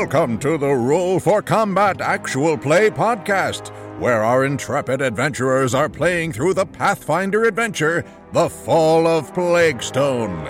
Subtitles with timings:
[0.00, 6.32] Welcome to the Roll for Combat Actual Play podcast, where our intrepid adventurers are playing
[6.32, 10.46] through the Pathfinder adventure, The Fall of Plaguestone.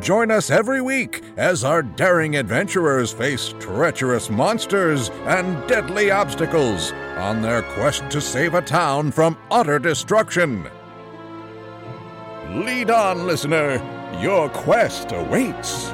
[0.00, 7.42] Join us every week as our daring adventurers face treacherous monsters and deadly obstacles on
[7.42, 10.64] their quest to save a town from utter destruction.
[12.50, 13.82] Lead on, listener.
[14.22, 15.92] Your quest awaits.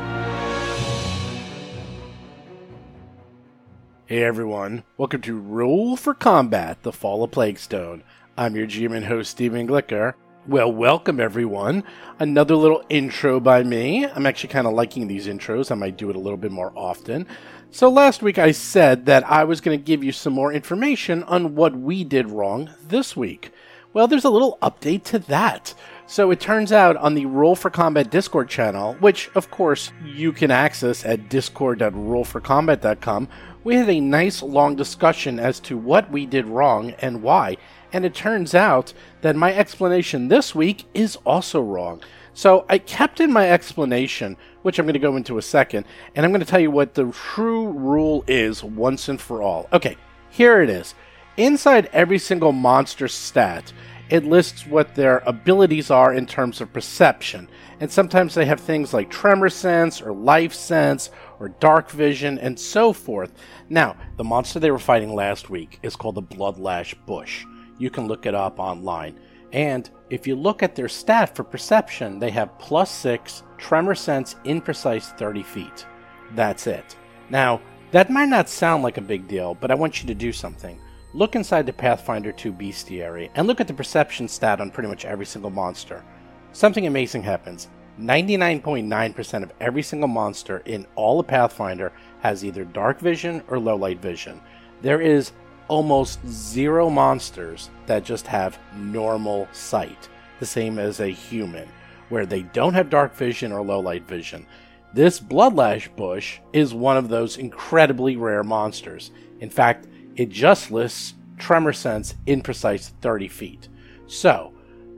[4.10, 8.02] Hey everyone, welcome to Roll for Combat, The Fall of Plaguestone.
[8.36, 10.14] I'm your GM and host, Stephen Glicker.
[10.48, 11.84] Well, welcome everyone.
[12.18, 14.04] Another little intro by me.
[14.04, 15.70] I'm actually kind of liking these intros.
[15.70, 17.24] I might do it a little bit more often.
[17.70, 21.22] So last week I said that I was going to give you some more information
[21.22, 23.52] on what we did wrong this week.
[23.92, 25.72] Well, there's a little update to that.
[26.10, 30.32] So it turns out on the Roll for Combat Discord channel, which of course you
[30.32, 33.28] can access at discord.rollforcombat.com,
[33.62, 37.58] we had a nice long discussion as to what we did wrong and why.
[37.92, 42.02] And it turns out that my explanation this week is also wrong.
[42.34, 46.26] So I kept in my explanation, which I'm going to go into a second, and
[46.26, 49.68] I'm going to tell you what the true rule is once and for all.
[49.72, 49.96] Okay,
[50.28, 50.96] here it is.
[51.36, 53.72] Inside every single monster stat,
[54.10, 57.48] it lists what their abilities are in terms of perception.
[57.78, 62.58] And sometimes they have things like tremor sense or life sense or dark vision and
[62.58, 63.32] so forth.
[63.68, 67.46] Now, the monster they were fighting last week is called the Bloodlash Bush.
[67.78, 69.18] You can look it up online.
[69.52, 74.34] And if you look at their stat for perception, they have plus 6, tremor sense,
[74.44, 75.86] imprecise 30 feet.
[76.34, 76.96] That's it.
[77.30, 77.60] Now,
[77.92, 80.80] that might not sound like a big deal, but I want you to do something.
[81.12, 85.04] Look inside the Pathfinder 2 bestiary and look at the perception stat on pretty much
[85.04, 86.04] every single monster.
[86.52, 87.68] Something amazing happens.
[87.98, 93.74] 99.9% of every single monster in all of Pathfinder has either dark vision or low
[93.74, 94.40] light vision.
[94.82, 95.32] There is
[95.66, 101.68] almost zero monsters that just have normal sight, the same as a human,
[102.08, 104.46] where they don't have dark vision or low light vision.
[104.94, 109.10] This Bloodlash Bush is one of those incredibly rare monsters.
[109.40, 113.68] In fact, it just lists tremor sense imprecise 30 feet.
[114.06, 114.52] So,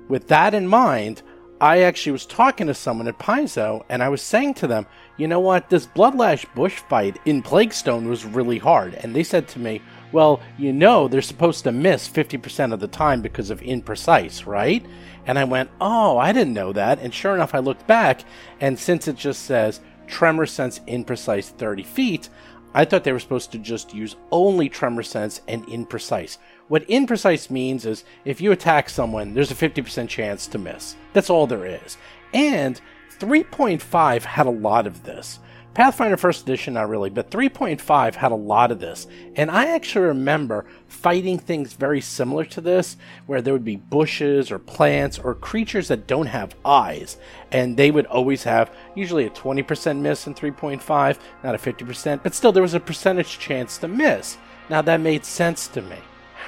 [0.08, 1.22] with that in mind,
[1.60, 4.86] I actually was talking to someone at Paizo and I was saying to them,
[5.16, 8.94] you know what, this Bloodlash Bush fight in Plaguestone was really hard.
[8.94, 9.80] And they said to me,
[10.10, 14.84] well, you know, they're supposed to miss 50% of the time because of imprecise, right?
[15.24, 16.98] And I went, oh, I didn't know that.
[16.98, 18.24] And sure enough, I looked back,
[18.60, 22.28] and since it just says tremor sense imprecise 30 feet,
[22.74, 26.38] I thought they were supposed to just use only tremor sense and imprecise.
[26.68, 30.96] What imprecise means is if you attack someone, there's a 50% chance to miss.
[31.12, 31.98] That's all there is.
[32.32, 32.80] And
[33.18, 35.38] 3.5 had a lot of this.
[35.74, 39.06] Pathfinder First Edition, not really, but 3.5 had a lot of this.
[39.36, 44.50] And I actually remember fighting things very similar to this, where there would be bushes
[44.50, 47.16] or plants or creatures that don't have eyes.
[47.50, 52.34] And they would always have usually a 20% miss in 3.5, not a 50%, but
[52.34, 54.36] still there was a percentage chance to miss.
[54.68, 55.96] Now that made sense to me.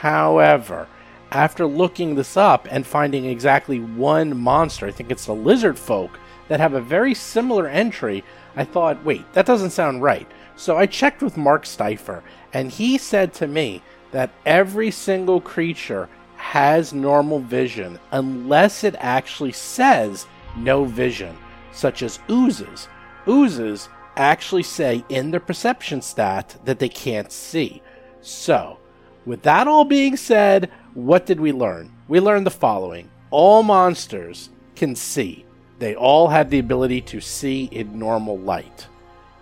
[0.01, 0.87] However,
[1.31, 6.19] after looking this up and finding exactly one monster, I think it's the lizard folk,
[6.49, 8.23] that have a very similar entry,
[8.57, 10.27] I thought, wait, that doesn't sound right.
[10.57, 12.23] So I checked with Mark Seifter,
[12.53, 13.83] and he said to me
[14.13, 20.27] that every single creature has normal vision unless it actually says
[20.57, 21.37] no vision,
[21.73, 22.89] such as oozes.
[23.27, 27.83] Oozes actually say in their perception stat that they can't see.
[28.21, 28.79] So,
[29.27, 31.91] with that all being said, what did we learn?
[32.07, 35.44] We learned the following all monsters can see.
[35.84, 38.87] They all have the ability to see in normal light.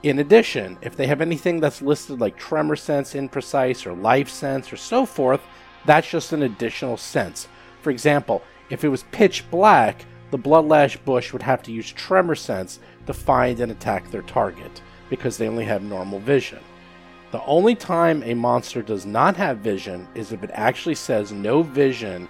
[0.03, 4.73] In addition, if they have anything that's listed like tremor sense, imprecise, or life sense,
[4.73, 5.41] or so forth,
[5.87, 7.47] that's just an additional sense.
[7.81, 12.35] For example, if it was pitch black, the Bloodlash Bush would have to use tremor
[12.35, 16.59] sense to find and attack their target, because they only have normal vision.
[17.31, 21.63] The only time a monster does not have vision is if it actually says no
[21.63, 22.29] vision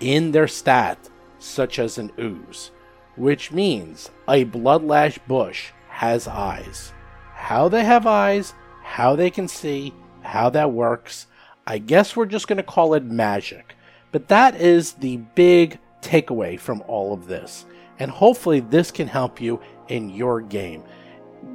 [0.00, 0.98] in their stat,
[1.38, 2.70] such as an ooze
[3.16, 6.92] which means a bloodlash bush has eyes.
[7.34, 11.26] How they have eyes, how they can see, how that works,
[11.66, 13.74] I guess we're just going to call it magic.
[14.12, 17.64] But that is the big takeaway from all of this.
[17.98, 20.82] And hopefully, this can help you in your game.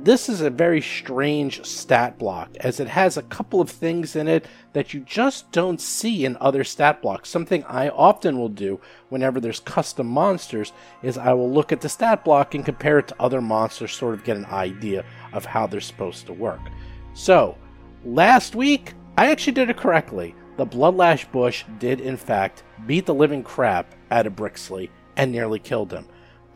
[0.03, 4.27] This is a very strange stat block as it has a couple of things in
[4.27, 7.29] it that you just don't see in other stat blocks.
[7.29, 8.79] Something I often will do
[9.09, 10.71] whenever there's custom monsters
[11.03, 14.13] is I will look at the stat block and compare it to other monsters, sort
[14.13, 16.61] of get an idea of how they're supposed to work.
[17.13, 17.57] So,
[18.05, 20.35] last week, I actually did it correctly.
[20.57, 25.59] The Bloodlash Bush did, in fact, beat the living crap out of Brixley and nearly
[25.59, 26.05] killed him.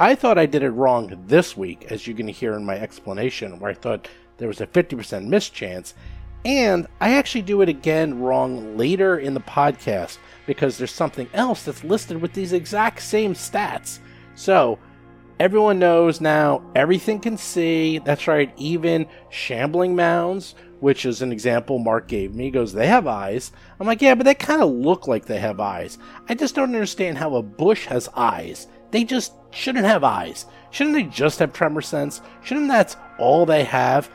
[0.04, 2.78] I thought I did it wrong this week, as you're going to hear in my
[2.78, 5.94] explanation, where I thought there was a 50% mischance.
[6.44, 11.64] And I actually do it again wrong later in the podcast because there's something else
[11.64, 14.00] that's listed with these exact same stats.
[14.36, 14.78] So,
[15.40, 18.00] everyone knows now, everything can see.
[18.00, 23.08] That's right, even shambling mounds, which is an example Mark gave me, goes, they have
[23.08, 23.54] eyes.
[23.80, 25.98] I'm like, yeah, but they kind of look like they have eyes.
[26.28, 28.68] I just don't understand how a bush has eyes.
[28.92, 30.46] They just shouldn't have eyes.
[30.72, 32.22] Shouldn't they just have tremor sense?
[32.44, 34.10] Shouldn't that's all they have?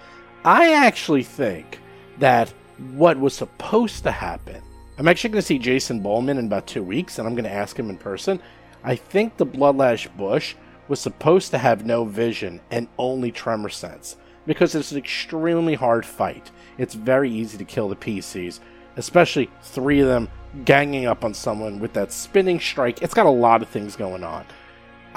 [0.45, 1.81] I actually think
[2.19, 2.53] that
[2.95, 4.63] what was supposed to happen.
[4.99, 7.53] I'm actually going to see Jason Bulmahn in about two weeks, and I'm going to
[7.53, 8.41] ask him in person.
[8.83, 10.55] I think the Bloodlash Bush
[10.89, 16.07] was supposed to have no vision and only tremor sense because it's an extremely hard
[16.07, 16.51] fight.
[16.79, 18.61] It's very easy to kill the PCs,
[18.97, 20.29] especially three of them
[20.65, 23.03] ganging up on someone with that spinning strike.
[23.03, 24.47] It's got a lot of things going on.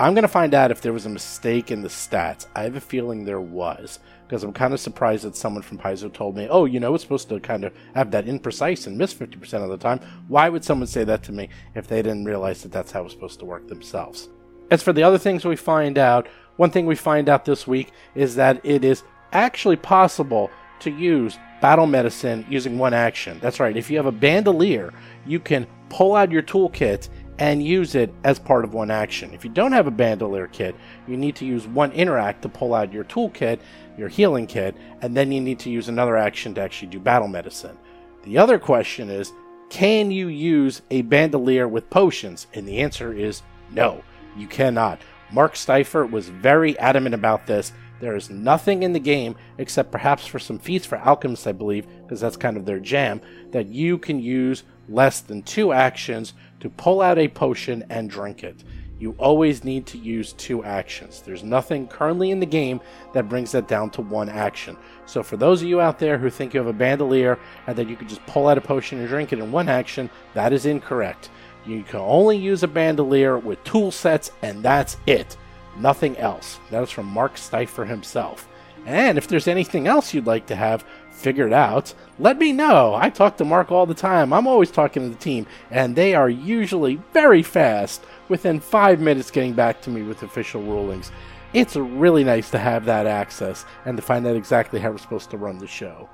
[0.02, 2.48] I'm going to find out if there was a mistake in the stats.
[2.56, 6.12] I have a feeling there was, because I'm kind of surprised that someone from Paizo
[6.12, 9.14] told me, oh, you know, it's supposed to kind of have that imprecise and miss
[9.14, 10.00] 50% of the time.
[10.28, 13.14] Why would someone say that to me if they didn't realize that that's how it's
[13.14, 14.30] supposed to work themselves?
[14.72, 17.92] As for the other things we find out, one thing we find out this week
[18.16, 19.04] is that it is
[19.34, 20.50] actually possible
[20.80, 23.38] to use battle medicine using one action.
[23.40, 24.96] That's right, if you have a bandolier,
[25.28, 27.10] you can pull out your toolkit
[27.40, 29.34] and use it as part of one action.
[29.34, 30.76] If you don't have a bandolier kit,
[31.08, 33.60] you need to use one interact to pull out your toolkit,
[33.98, 37.28] your healing kit, and then you need to use another action to actually do battle
[37.28, 37.78] medicine.
[38.24, 39.32] The other question is
[39.70, 42.48] can you use a bandolier with potions?
[42.54, 43.42] And the answer is
[43.72, 44.04] no,
[44.36, 45.00] you cannot.
[45.32, 47.72] Mark Seifter was very adamant about this.
[48.02, 51.88] There is nothing in the game, except perhaps for some feats for alchemists, I believe,
[52.02, 56.70] because that's kind of their jam, that you can use less than two actions to
[56.70, 58.64] pull out a potion and drink it.
[59.00, 61.24] You always need to use two actions.
[61.26, 62.80] There's nothing currently in the game
[63.14, 64.78] that brings that down to one action.
[65.08, 67.90] So, for those of you out there who think you have a bandolier and that
[67.90, 70.68] you can just pull out a potion and drink it in one action, that is
[70.68, 71.32] incorrect.
[71.66, 75.36] You can only use a bandolier with tool sets, and that's it.
[75.78, 76.60] Nothing else.
[76.70, 78.48] That is from Mark Seifter himself.
[78.86, 80.86] And if there's anything else you'd like to have
[81.22, 82.94] figured out, let me know.
[82.96, 84.34] I talk to Mark all the time.
[84.34, 89.30] I'm always talking to the team, and they are usually very fast, within five minutes
[89.30, 91.12] getting back to me with official rulings.
[91.54, 95.30] It's really nice to have that access and to find out exactly how we're supposed
[95.32, 96.10] to run the show.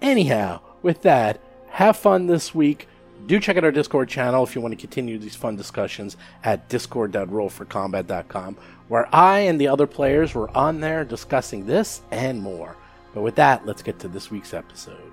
[0.00, 2.88] Anyhow, with that, have fun this week.
[3.26, 6.68] Do check out our Discord channel if you want to continue these fun discussions at
[6.68, 8.56] discord.rollforcombat.com,
[8.86, 12.76] where I and the other players were on there discussing this and more.
[13.16, 15.10] But with that, let's get to this week's episode.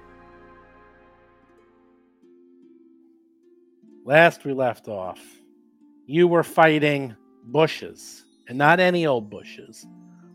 [4.03, 5.21] Last we left off,
[6.05, 7.15] you were fighting
[7.45, 9.87] bushes, and not any old bushes,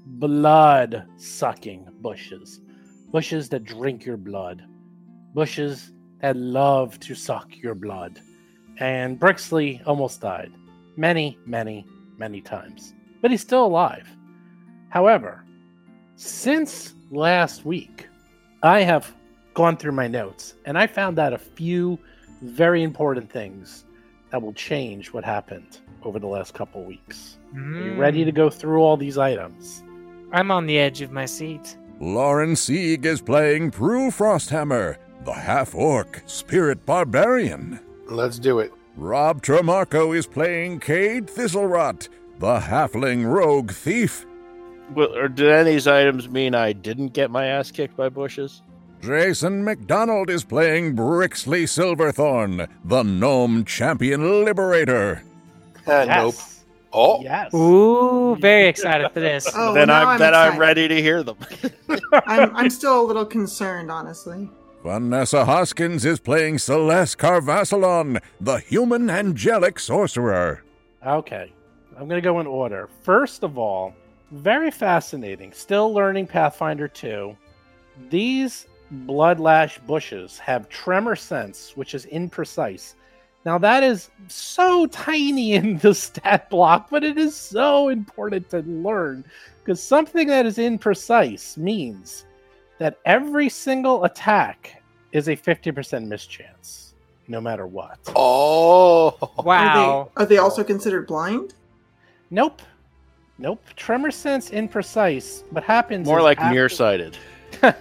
[0.07, 2.63] blood sucking bushes,
[3.13, 4.65] bushes that drink your blood,
[5.35, 5.93] bushes
[6.23, 8.19] that love to suck your blood.
[8.79, 10.53] And Brixley almost died
[10.97, 11.85] many, many,
[12.17, 14.09] many times, but he's still alive.
[14.89, 15.45] However,
[16.17, 18.09] since last week,
[18.63, 19.15] I have
[19.55, 21.99] gone through my notes and I found out a few
[22.43, 23.85] very important things
[24.31, 27.39] that will change what happened over the last couple weeks.
[27.55, 27.77] Mm.
[27.77, 29.83] Are you ready to go through all these items?
[30.33, 31.77] I'm on the edge of my seat.
[32.01, 37.81] Lauren Sieg is playing Prue Frosthammer, the half orc spirit barbarian.
[38.07, 38.73] Let's do it.
[38.97, 44.27] Rob Tremarco is playing Cade Thistlerot, the halfling rogue thief.
[44.95, 48.09] Well, or did any of these items mean I didn't get my ass kicked by
[48.09, 48.63] bushes?
[49.01, 55.23] Jason McDonald is playing Brixley Silverthorn, the gnome champion liberator.
[55.87, 56.17] Uh, yes.
[56.17, 56.35] Nope.
[56.93, 57.55] Oh, yes.
[57.55, 59.47] Ooh, very excited for this.
[59.55, 61.37] oh, then I'm, I'm then I'm ready to hear them.
[62.27, 64.49] I'm I'm still a little concerned, honestly.
[64.83, 70.63] Vanessa Hoskins is playing Celeste Carvassalon, the human angelic sorcerer.
[71.05, 71.53] Okay,
[71.97, 72.89] I'm going to go in order.
[73.03, 73.95] First of all,
[74.31, 75.53] very fascinating.
[75.53, 77.37] Still learning Pathfinder 2.
[78.11, 78.67] These
[79.07, 82.95] bloodlash bushes have tremor sense, which is imprecise.
[83.45, 88.61] Now, that is so tiny in the stat block, but it is so important to
[88.61, 89.25] learn
[89.65, 92.25] because something that is imprecise means
[92.79, 94.83] that every single attack
[95.13, 96.95] is a 50% mischance,
[97.27, 97.99] no matter what.
[98.15, 100.11] Oh, Wow.
[100.17, 101.55] Are they, are they also considered blind?
[102.31, 102.63] Nope.
[103.39, 103.63] Nope.
[103.77, 105.45] Tremor sense imprecise.
[105.51, 107.17] What happens more like after- nearsighted.
[107.63, 107.73] Well,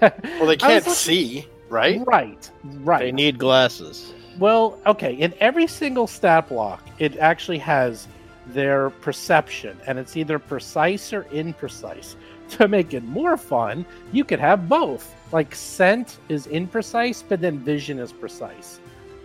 [0.45, 2.01] they can't looking- see, right?
[2.07, 2.49] Right.
[2.63, 2.99] Right.
[2.99, 4.13] They need glasses.
[4.39, 5.13] Well, okay.
[5.15, 8.07] In every single stat block, it actually has
[8.47, 12.15] their perception, and it's either precise or imprecise.
[12.51, 15.13] To make it more fun, you could have both.
[15.33, 18.79] Like scent is imprecise, but then vision is precise.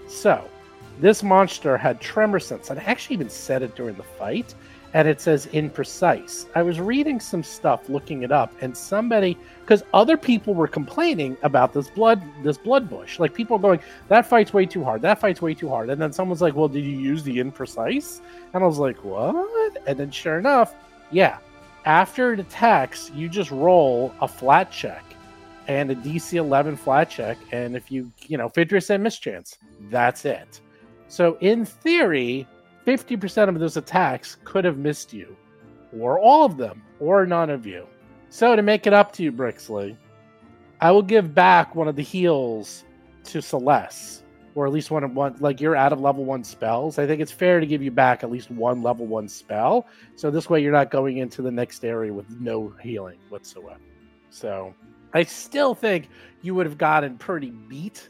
[0.09, 0.49] So,
[0.99, 4.57] this monster had tremor sense, and I actually even said it during the fight,
[4.95, 6.47] and it says imprecise.
[6.55, 11.37] I was reading some stuff, looking it up, and somebody, because other people were complaining
[11.43, 13.19] about this blood, this blood bush.
[13.19, 15.01] Like people going, that fight's way too hard.
[15.03, 15.89] That fight's way too hard.
[15.89, 18.21] And then someone's like, well, did you use the imprecise?
[18.53, 19.79] And I was like, what?
[19.87, 20.75] And then sure enough,
[21.11, 21.39] yeah.
[21.85, 25.05] After it attacks, you just roll a flat check
[25.69, 27.39] and a DC 11 flat check.
[27.51, 29.59] And if you, you know, 50% mischance,
[29.91, 30.61] that's it.
[31.09, 32.47] So in theory,
[32.87, 35.37] 50% of those attacks could have missed you,
[35.99, 37.87] or all of them, or none of you.
[38.29, 39.97] So to make it up to you, Brixley,
[40.81, 42.85] I will give back one of the heals
[43.25, 44.25] to Celeste,
[44.55, 45.37] or at least one of one.
[45.39, 46.99] Like you're out of level one spells.
[46.99, 49.87] I think it's fair to give you back at least one level one spell.
[50.17, 53.79] So this way you're not going into the next area with no healing whatsoever.
[54.31, 54.75] So
[55.15, 56.09] I still think
[56.41, 58.09] you would have gotten pretty beat.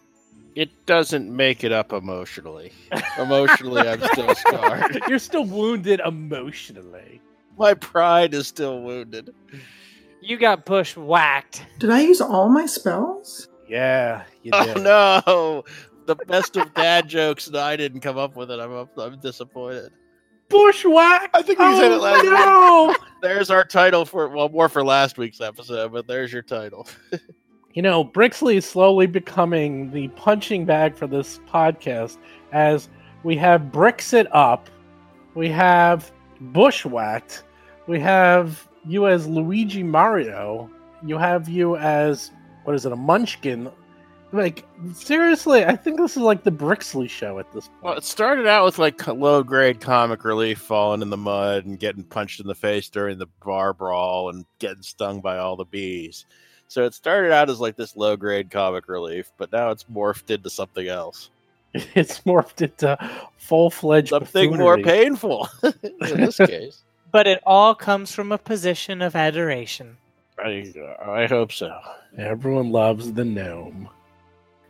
[0.55, 2.73] It doesn't make it up emotionally.
[3.19, 5.01] Emotionally, I'm still scarred.
[5.09, 7.21] you're still wounded emotionally.
[7.59, 9.35] My pride is still wounded.
[10.21, 11.67] You got push whacked.
[11.79, 13.49] Did I use all my spells?
[13.69, 15.65] Yeah, you Oh no!
[16.07, 18.61] The best of dad jokes, and I didn't come up with it.
[18.61, 19.93] I'm I'm disappointed.
[20.49, 21.31] Bushwhack.
[21.33, 22.33] I think we said it oh, last week.
[22.33, 22.97] no!
[23.23, 26.87] There's our title for well, more for last week's episode, but there's your title.
[27.75, 32.19] You know, Brixley is slowly becoming the punching bag for this podcast
[32.53, 32.91] as
[33.23, 34.69] we have Bricks It Up,
[35.35, 37.45] we have Bushwhacked,
[37.87, 40.69] we have you as Luigi Mario,
[41.03, 42.31] you have you as,
[42.65, 43.71] what is it, a Munchkin.
[44.33, 47.83] Like, seriously, I think this is like the Brixley show at this point.
[47.83, 51.79] Well, it started out with like low grade comic relief, falling in the mud and
[51.79, 55.65] getting punched in the face during the bar brawl and getting stung by all the
[55.65, 56.27] bees.
[56.73, 60.31] So it started out as like this low grade comic relief, but now it's morphed
[60.31, 61.29] into something else,
[61.75, 62.99] It's morphed into
[63.37, 66.83] full fledged something more painful in this case.
[67.11, 69.99] But it all comes from a position of adoration.
[70.39, 70.73] I
[71.05, 71.79] I hope so.
[72.17, 73.91] Everyone loves the gnome.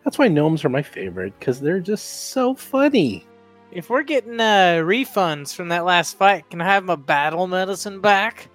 [0.03, 3.25] That's why gnomes are my favorite because they're just so funny.
[3.71, 8.01] If we're getting uh, refunds from that last fight, can I have my battle medicine
[8.01, 8.49] back?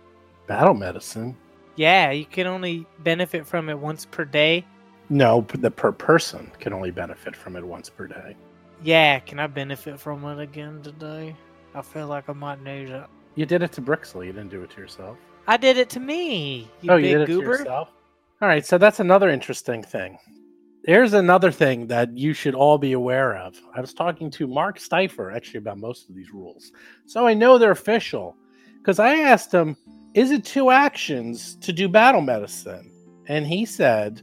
[0.48, 1.38] Battle medicine?
[1.78, 4.66] Yeah, you can only benefit from it once per day.
[5.10, 8.36] No, the per person can only benefit from it once per day.
[8.84, 11.36] Yeah, can I benefit from it again today?
[11.74, 13.06] I feel like I might need it.
[13.36, 14.26] You did it to Brixley.
[14.26, 15.18] You didn't do it to yourself.
[15.48, 16.70] I did it to me.
[16.82, 17.54] You oh, big you did it goober.
[17.54, 17.92] to yourself.
[18.42, 20.18] All right, so that's another interesting thing.
[20.84, 23.60] There's another thing that you should all be aware of.
[23.76, 26.72] I was talking to Mark Seifter actually about most of these rules,
[27.06, 28.36] so I know they're official.
[28.80, 29.76] Because I asked him,
[30.18, 32.92] "Is it two actions to do battle medicine?"
[33.28, 34.22] And he said,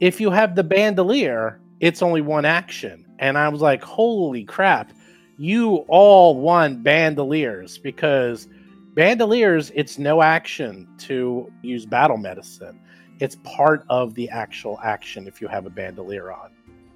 [0.00, 4.92] "If you have the bandolier, it's only one action." And I was like, "Holy crap!
[5.38, 8.48] You all won bandoliers because
[8.94, 9.70] bandoliers.
[9.76, 12.80] It's no action to use battle medicine."
[13.20, 16.50] it's part of the actual action if you have a bandolier on.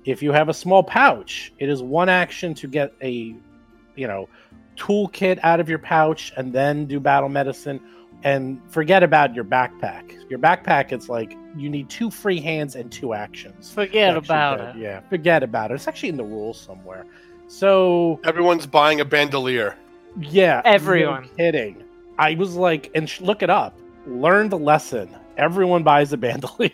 [0.05, 3.35] If you have a small pouch, it is one action to get a,
[3.97, 4.29] you know,
[4.77, 7.81] toolkit out of your pouch and then do battle medicine
[8.25, 10.29] and forget about your backpack.
[10.31, 13.71] Your backpack it's like you need two free hands and two actions.
[13.73, 14.77] Forget about get it.
[14.77, 15.75] Yeah, forget about it.
[15.75, 17.05] It's actually in the rules somewhere.
[17.49, 19.77] So, Everyone's buying a bandolier.
[20.19, 21.23] yeah, Everyone.
[21.25, 21.85] no kidding.
[22.19, 23.79] I was like, and sh- look it up.
[24.07, 25.15] Learn the lesson.
[25.37, 26.73] Everyone buys a bandolier.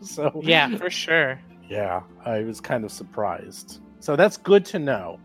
[0.00, 1.40] so Yeah, for sure.
[1.68, 3.80] yeah, I was kind of surprised.
[3.98, 5.18] So that's good to know.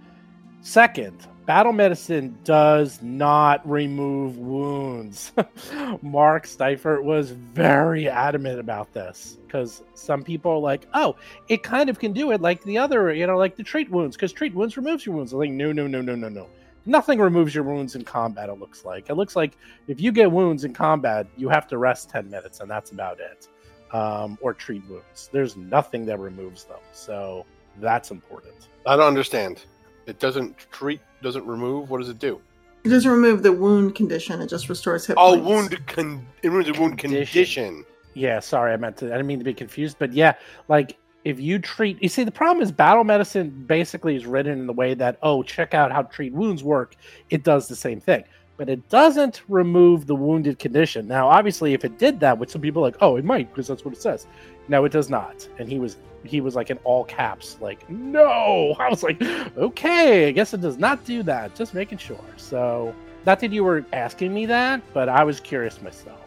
[0.62, 5.32] Second, battle medicine does not remove wounds.
[6.02, 11.16] Mark Seifter was very adamant about this because some people are like, oh,
[11.48, 14.16] it kind of can do it like the other, you know, like the treat wounds,
[14.16, 15.34] because treat wounds removes your wounds.
[15.34, 16.48] I'm like, no, no, no, no, no, no.
[16.88, 19.10] Nothing removes your wounds in combat, it looks like.
[19.10, 22.60] It looks like if you get wounds in combat, you have to rest 10 minutes,
[22.60, 23.48] and that's about it.
[23.92, 25.30] Um, or treat wounds.
[25.32, 26.80] There's nothing that removes them.
[26.92, 27.46] So
[27.80, 28.68] that's important.
[28.86, 29.64] I don't understand.
[30.06, 31.90] It doesn't treat, doesn't remove.
[31.90, 32.40] What does it do?
[32.84, 34.42] It doesn't remove the wound condition.
[34.42, 35.48] It just restores hit Oh, points.
[35.74, 37.34] wound con- it removes the wound Condition.
[37.34, 37.86] condition.
[38.14, 39.08] Yeah, sorry, I meant to.
[39.08, 40.34] I didn't mean to be confused, but yeah,
[40.68, 44.68] like if you treat, you see, the problem is battle medicine basically is written in
[44.68, 46.96] the way that oh, check out how treat wounds work.
[47.32, 48.24] It does the same thing,
[48.58, 51.08] but it doesn't remove the wounded condition.
[51.08, 53.84] Now, obviously, if it did that, which some people like, oh, it might because that's
[53.84, 54.28] what it says.
[54.68, 55.48] No, it does not.
[55.60, 58.76] And he was he was like in all caps, like no.
[58.80, 59.22] I was like,
[59.58, 61.56] okay, I guess it does not do that.
[61.56, 62.20] Just making sure.
[62.38, 62.94] So,
[63.26, 66.22] not that you were asking me that, but I was curious myself.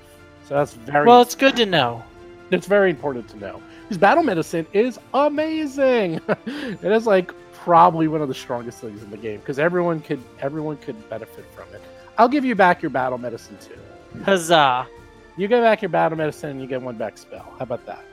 [0.46, 2.02] So that's very Well, it's good to know.
[2.50, 3.60] it's very important to know.
[3.82, 6.20] Because battle medicine is amazing.
[6.46, 10.22] it is like probably one of the strongest things in the game because everyone could
[10.40, 11.82] everyone could benefit from it.
[12.18, 13.78] I'll give you back your battle medicine too.
[14.24, 14.88] Huzzah!
[15.36, 17.54] You get back your battle medicine and you get one back spell.
[17.58, 18.04] How about that?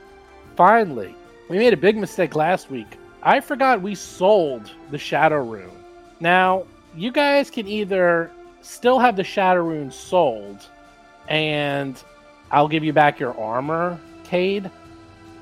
[0.54, 1.12] Finally,
[1.50, 2.98] we made a big mistake last week.
[3.24, 5.70] I forgot we sold the Shadow Rune.
[6.20, 10.64] Now, you guys can either still have the Shadow Rune sold
[11.28, 12.00] and
[12.52, 14.70] I'll give you back your armor, Cade,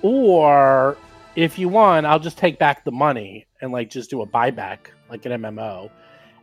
[0.00, 0.96] or
[1.36, 4.78] if you want, I'll just take back the money and like just do a buyback
[5.10, 5.90] like an MMO.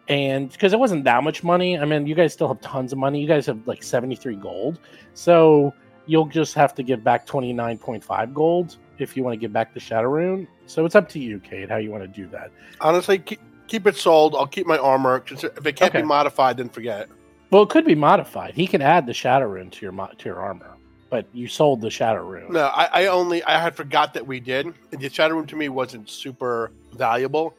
[0.08, 2.98] And because it wasn't that much money, I mean, you guys still have tons of
[3.00, 3.22] money.
[3.22, 4.80] You guys have like 73 gold.
[5.14, 5.74] So
[6.06, 9.80] you'll just have to give back 29.5 gold if you want to give back the
[9.80, 10.48] Shadow Rune.
[10.66, 12.52] So it's up to you, Cade how you want to do that.
[12.82, 14.36] Honestly, keep, keep it sold.
[14.36, 16.02] I'll keep my armor If it can't Okay.
[16.02, 17.10] be modified, then forget it.
[17.52, 18.54] Well, it could be modified.
[18.54, 20.72] He can add the Shadow Rune to your to your armor,
[21.10, 22.54] but you sold the Shadow Rune.
[22.54, 24.74] No, I, I only I had forgot that we did.
[24.92, 27.54] The shadow rune to me wasn't super valuable.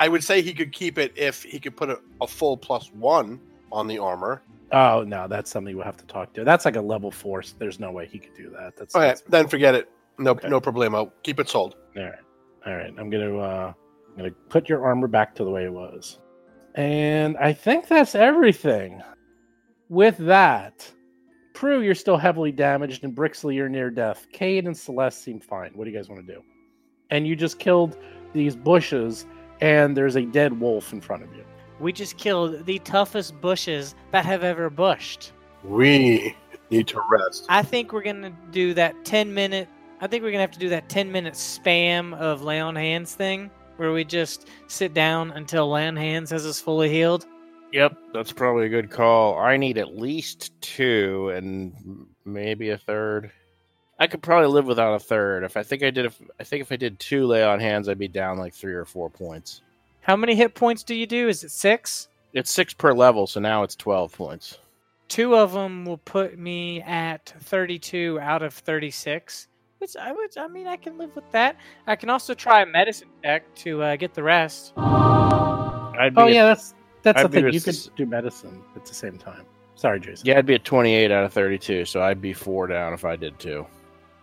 [0.00, 2.92] I would say he could keep it if he could put a, a full plus
[2.92, 3.40] one
[3.72, 4.42] on the armor.
[4.70, 6.44] Oh no, that's something we'll have to talk to.
[6.44, 7.42] That's like a level four.
[7.42, 8.76] so There's no way he could do that.
[8.76, 9.90] That's, Okay, that's then forget it.
[10.18, 10.48] No, Okay.
[10.48, 11.10] no problemo.
[11.22, 11.76] Keep it sold.
[11.96, 12.12] All right,
[12.66, 12.92] all right.
[12.98, 13.72] I'm gonna uh,
[14.10, 16.18] I'm gonna put your armor back to the way it was,
[16.74, 19.02] and I think that's everything.
[19.88, 20.90] With that,
[21.54, 24.26] Prue, you're still heavily damaged, and Brixley, you're near death.
[24.32, 25.70] Cade and Celeste seem fine.
[25.74, 26.42] What do you guys want to do?
[27.10, 27.96] And you just killed
[28.34, 29.24] these bushes,
[29.60, 31.44] and there's a dead wolf in front of you.
[31.80, 35.32] We just killed the toughest bushes that have ever bushed.
[35.62, 36.34] We
[36.70, 37.46] need to rest.
[37.48, 39.68] I think we're gonna do that ten minute.
[40.00, 43.14] I think we're gonna have to do that ten minute spam of lay on hands
[43.14, 47.26] thing, where we just sit down until lay on hands has us fully healed.
[47.72, 49.38] Yep, that's probably a good call.
[49.38, 53.30] I need at least two and maybe a third.
[53.98, 55.42] I could probably live without a third.
[55.44, 57.88] If I think I did, if I think if I did two lay on hands,
[57.88, 59.62] I'd be down like three or four points.
[60.02, 61.28] How many hit points do you do?
[61.28, 62.08] Is it six?
[62.32, 64.58] It's six per level, so now it's twelve points.
[65.08, 69.48] Two of them will put me at 32 out of 36.
[69.78, 71.56] Which I would, I mean, I can live with that.
[71.86, 74.74] I can also try a medicine check to uh, get the rest.
[74.76, 77.44] I'd be Oh at- yeah, that's that's I'd the thing.
[77.46, 79.44] with You could do medicine at the same time.
[79.76, 80.26] Sorry, Jason.
[80.26, 83.16] yeah, I'd be at twenty-eight out of thirty-two, so I'd be four down if I
[83.16, 83.66] did two.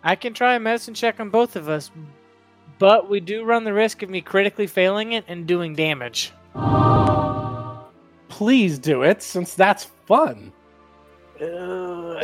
[0.05, 1.89] I can try a medicine check on both of us,
[2.77, 6.31] but we do run the risk of me critically failing it and doing damage.
[8.29, 10.53] Please do it, since that's fun.
[11.41, 12.21] Uh,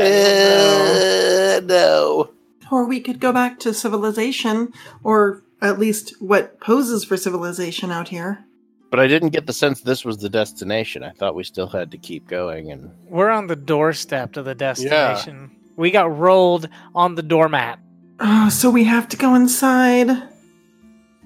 [1.65, 2.29] no.
[2.71, 4.71] Or we could go back to civilization,
[5.03, 8.45] or at least what poses for civilization out here.
[8.91, 11.01] But I didn't get the sense this was the destination.
[11.01, 14.53] I thought we still had to keep going, and We're on the doorstep to the
[14.53, 15.55] destination.
[15.81, 17.79] We got rolled on the doormat.
[18.19, 20.09] Oh, so we have to go inside.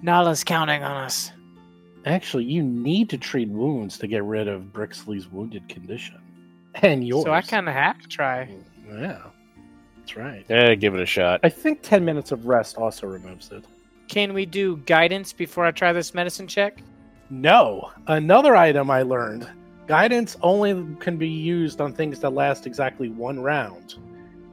[0.01, 1.33] Nala's counting on us.
[2.05, 6.21] Actually, you need to treat wounds to get rid of Brixley's wounded condition.
[6.75, 7.25] And yours.
[7.25, 8.49] So I kind of have to try.
[8.87, 9.23] Yeah.
[9.97, 10.45] That's right.
[10.49, 11.41] eh, give it a shot.
[11.43, 13.65] I think 10 minutes of rest also removes it.
[14.07, 16.81] Can we do guidance before I try this medicine check?
[17.29, 17.91] No.
[18.07, 19.49] Another item I learned
[19.85, 23.95] guidance only can be used on things that last exactly one round.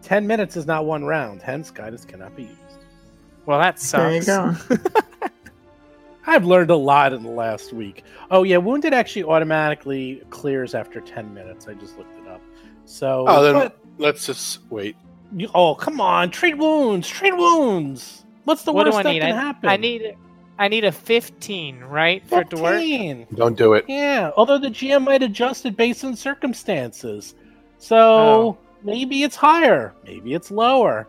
[0.02, 2.56] 10 minutes is not one round, hence, guidance cannot be used.
[3.46, 4.26] Well, that sucks.
[4.26, 4.78] There you go.
[6.26, 8.04] I've learned a lot in the last week.
[8.30, 11.66] Oh, yeah, wounded actually automatically clears after 10 minutes.
[11.66, 12.40] I just looked it up.
[12.84, 14.96] So, Oh, then but- let's just wait.
[15.34, 16.30] You, oh, come on!
[16.30, 17.08] Treat wounds.
[17.08, 18.22] Treat wounds.
[18.44, 19.20] What's the what worst do I that need?
[19.20, 19.68] can I, happen?
[19.70, 20.14] I need
[20.58, 23.28] I need a 15, right, for it to work.
[23.34, 23.86] Don't do it.
[23.88, 24.32] Yeah.
[24.36, 27.34] Although the GM might adjust it based on circumstances,
[27.78, 28.58] so Oh.
[28.84, 29.94] Maybe it's higher.
[30.04, 31.08] Maybe it's lower.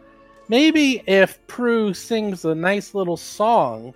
[0.50, 3.94] Maybe if Prue sings a nice little song.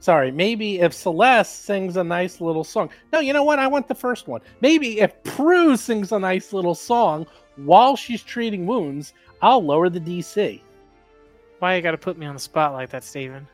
[0.00, 2.90] Sorry, maybe if Celeste sings a nice little song.
[3.12, 3.58] No, you know what?
[3.58, 4.40] I want the first one.
[4.60, 10.00] Maybe if Prue sings a nice little song while she's treating wounds, I'll lower the
[10.00, 10.60] DC.
[11.58, 13.46] Why you got to put me on the spot like that, Steven?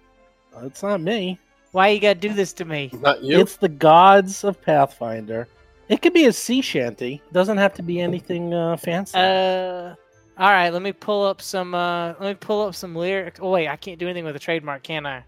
[0.62, 1.38] It's not me.
[1.72, 2.90] Why you gotta do this to me?
[3.00, 3.40] Not you.
[3.40, 5.48] It's the gods of Pathfinder.
[5.88, 7.20] It could be a sea shanty.
[7.32, 9.18] Doesn't have to be anything uh, fancy.
[9.18, 9.94] Uh,
[10.38, 10.70] all right.
[10.70, 11.74] Let me pull up some.
[11.74, 13.40] Uh, let me pull up some lyrics.
[13.42, 15.24] Oh wait, I can't do anything with a trademark, can I?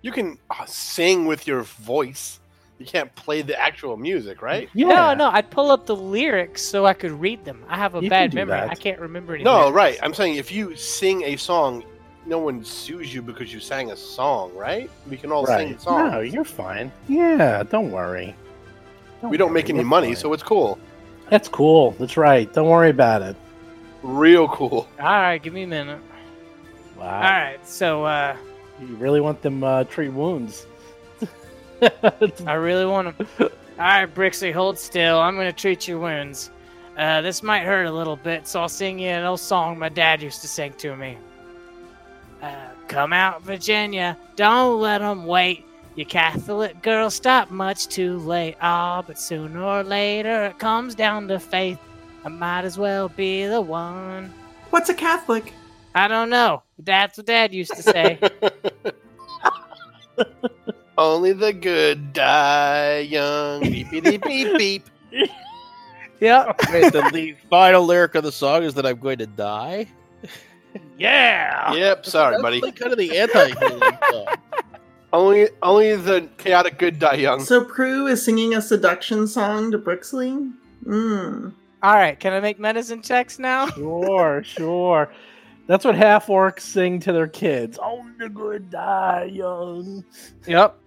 [0.00, 2.40] You can uh, sing with your voice.
[2.78, 4.68] You can't play the actual music, right?
[4.74, 4.88] yeah.
[4.88, 5.30] No, no.
[5.30, 7.64] I'd pull up the lyrics so I could read them.
[7.68, 8.58] I have a You bad do memory.
[8.58, 8.70] that.
[8.70, 9.44] I can't remember any.
[9.44, 9.74] No, lyrics.
[9.76, 9.98] right.
[10.02, 11.84] I'm saying if you sing a song,
[12.26, 14.90] no one sues you because you sang a song, right?
[15.08, 15.80] We can all sing Right.
[15.80, 16.12] songs.
[16.12, 16.90] No, you're fine.
[17.06, 18.34] Yeah, don't worry.
[19.22, 20.78] We don't make any money, so it's cool.
[21.30, 21.92] That's cool.
[21.92, 22.52] That's right.
[22.52, 23.36] Don't worry about it.
[24.02, 24.88] Real cool.
[25.00, 26.00] All right, give me a minute.
[26.96, 27.04] Wow.
[27.06, 28.36] All right, so uh,
[28.80, 30.66] You really want them uh, treat wounds.
[32.46, 33.26] I really want to.
[33.44, 35.18] All right, Brixley, hold still.
[35.18, 36.50] I'm gonna treat your wounds.
[36.96, 39.88] Uh, this might hurt a little bit, so I'll sing you an old song my
[39.88, 41.16] dad used to sing to me.
[42.42, 42.54] Uh,
[42.88, 44.18] come out, Virginia.
[44.36, 45.64] Don't let 'em wait.
[45.94, 48.56] You Catholic girls stop much too late.
[48.62, 51.78] Ah, but sooner or later it comes down to faith.
[52.24, 54.32] I might as well be the one.
[54.70, 55.52] What's a Catholic?
[55.94, 56.62] I don't know.
[56.78, 58.18] That's what Dad used to say.
[60.98, 63.60] Only the good die young.
[63.62, 64.56] Beep beep beep beep.
[64.56, 64.84] beep.
[66.20, 66.56] yep.
[66.70, 69.86] Wait, the, the final lyric of the song is that I'm going to die.
[70.96, 71.72] Yeah.
[71.74, 72.06] Yep.
[72.06, 72.60] Sorry, That's buddy.
[72.60, 74.26] like kind of the anti-healing song.
[75.12, 77.40] Only only the chaotic good die young.
[77.40, 80.52] So Prue is singing a seduction song to Brixley?
[80.86, 81.52] Mm.
[81.82, 82.18] All right.
[82.18, 83.66] Can I make medicine checks now?
[83.74, 85.12] Sure, sure.
[85.66, 87.78] That's what half orcs sing to their kids.
[87.82, 90.04] Only the good die young.
[90.46, 90.78] Yep.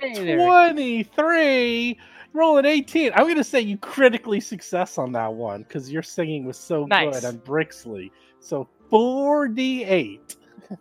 [0.00, 0.36] Hey there.
[0.46, 1.98] 23.
[2.32, 3.12] Rolling 18.
[3.12, 6.84] I'm going to say you critically success on that one because your singing was so
[6.86, 7.20] Nice.
[7.20, 8.10] good on Brixley.
[8.40, 10.36] So 4d8.
[10.70, 10.76] All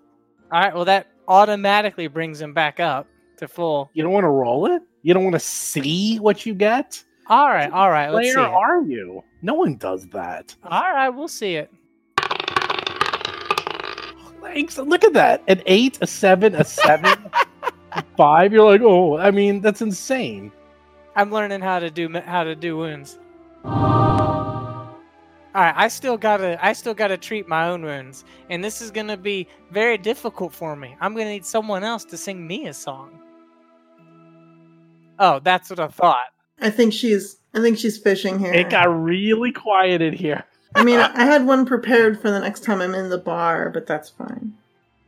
[0.51, 0.73] right.
[0.73, 3.89] Well, that automatically brings him back up to full.
[3.93, 4.81] You don't want to roll it?
[5.03, 7.03] You don't want to see what you get?
[7.27, 7.71] All right.
[7.71, 8.09] All right.
[8.09, 8.35] Let's see.
[8.35, 8.51] Where it.
[8.51, 9.23] are you?
[9.41, 10.55] No one does that.
[10.63, 11.09] All right.
[11.09, 11.71] We'll see it.
[14.41, 14.77] Thanks.
[14.77, 15.43] Look at that.
[15.47, 17.31] An 8, a 7, a 7,
[17.91, 18.53] a 5.
[18.53, 20.51] You're like, oh, I mean, that's insane.
[21.15, 23.17] I'm learning how to do how to do wounds.
[25.57, 25.73] All right.
[25.75, 29.47] I still gotta I still gotta treat my own wounds, and this is gonna be
[29.71, 30.95] very difficult for me.
[31.01, 33.19] I'm gonna need someone else to sing me a song.
[35.17, 36.27] Oh, that's what I thought.
[36.61, 38.53] I think she's I think she's fishing here.
[38.53, 40.43] It got really quiet in here.
[40.75, 43.87] I mean, I had one prepared for the next time I'm in the bar, but
[43.87, 44.53] that's fine.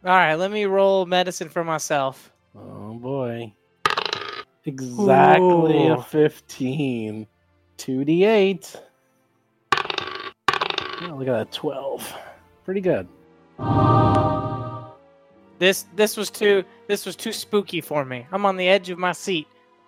[0.04, 0.34] All right.
[0.34, 2.32] Let me roll medicine for myself.
[2.56, 3.54] Oh boy.
[4.66, 6.02] Exactly a Ooh.
[6.02, 7.28] 15.
[7.78, 8.82] 2d8.
[11.02, 12.14] Oh, look at that 12.
[12.66, 13.08] Pretty good.
[15.60, 18.26] This this was too this was too spooky for me.
[18.32, 19.48] I'm on the edge of my seat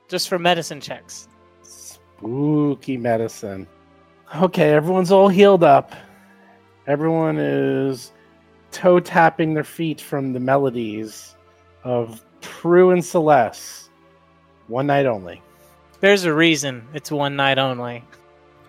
[0.09, 1.27] just for medicine checks.
[1.63, 3.67] Spooky medicine.
[4.35, 5.93] Okay, everyone's all healed up.
[6.87, 8.11] Everyone is
[8.71, 11.35] toe tapping their feet from the melodies
[11.83, 13.89] of Prue and Celeste.
[14.67, 15.41] One night only.
[15.99, 18.03] There's a reason it's one night only.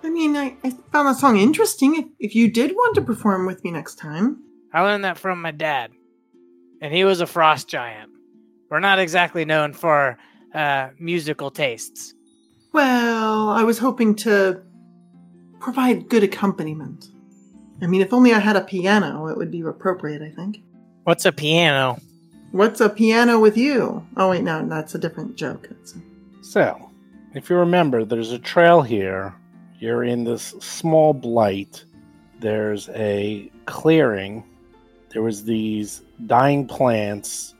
[0.04, 1.94] I mean, I, I found that song interesting.
[1.96, 5.40] If, if you did want to perform with me next time, I learned that from
[5.40, 5.90] my dad,
[6.80, 8.10] and he was a frost giant.
[8.70, 10.18] We're not exactly known for
[10.54, 12.14] uh, musical tastes.
[12.72, 14.62] well, I was hoping to
[15.60, 17.06] provide good accompaniment.
[17.82, 20.62] I mean, if only I had a piano, it would be appropriate, I think.
[21.04, 21.98] What's a piano?
[22.52, 24.06] What's a piano with you?
[24.16, 25.68] Oh, wait, no, that's a different joke.
[25.68, 25.94] That's
[26.42, 26.90] So,
[27.34, 29.34] if you remember, there's a trail here.
[29.82, 31.84] You're in this small blight.
[32.38, 34.44] There's a clearing.
[35.08, 37.56] There was these dying plants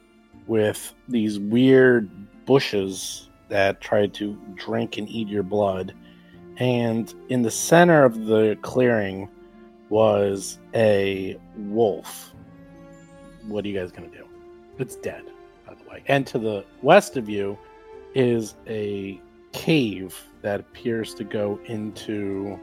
[0.47, 2.09] with these weird
[2.47, 5.97] bushes that tried to drink and eat your blood.
[6.59, 9.29] And in the center of the clearing
[9.89, 12.33] was a wolf.
[13.49, 14.29] What are you guys going to do?
[14.79, 15.25] It's dead,
[15.67, 16.05] by the way.
[16.07, 17.59] And to the west of you
[18.15, 19.21] is a
[19.53, 22.59] cave that appears to go into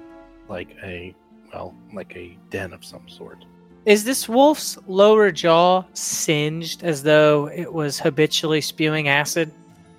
[0.47, 1.15] like a
[1.53, 3.45] well like a den of some sort
[3.85, 9.51] Is this wolf's lower jaw singed as though it was habitually spewing acid?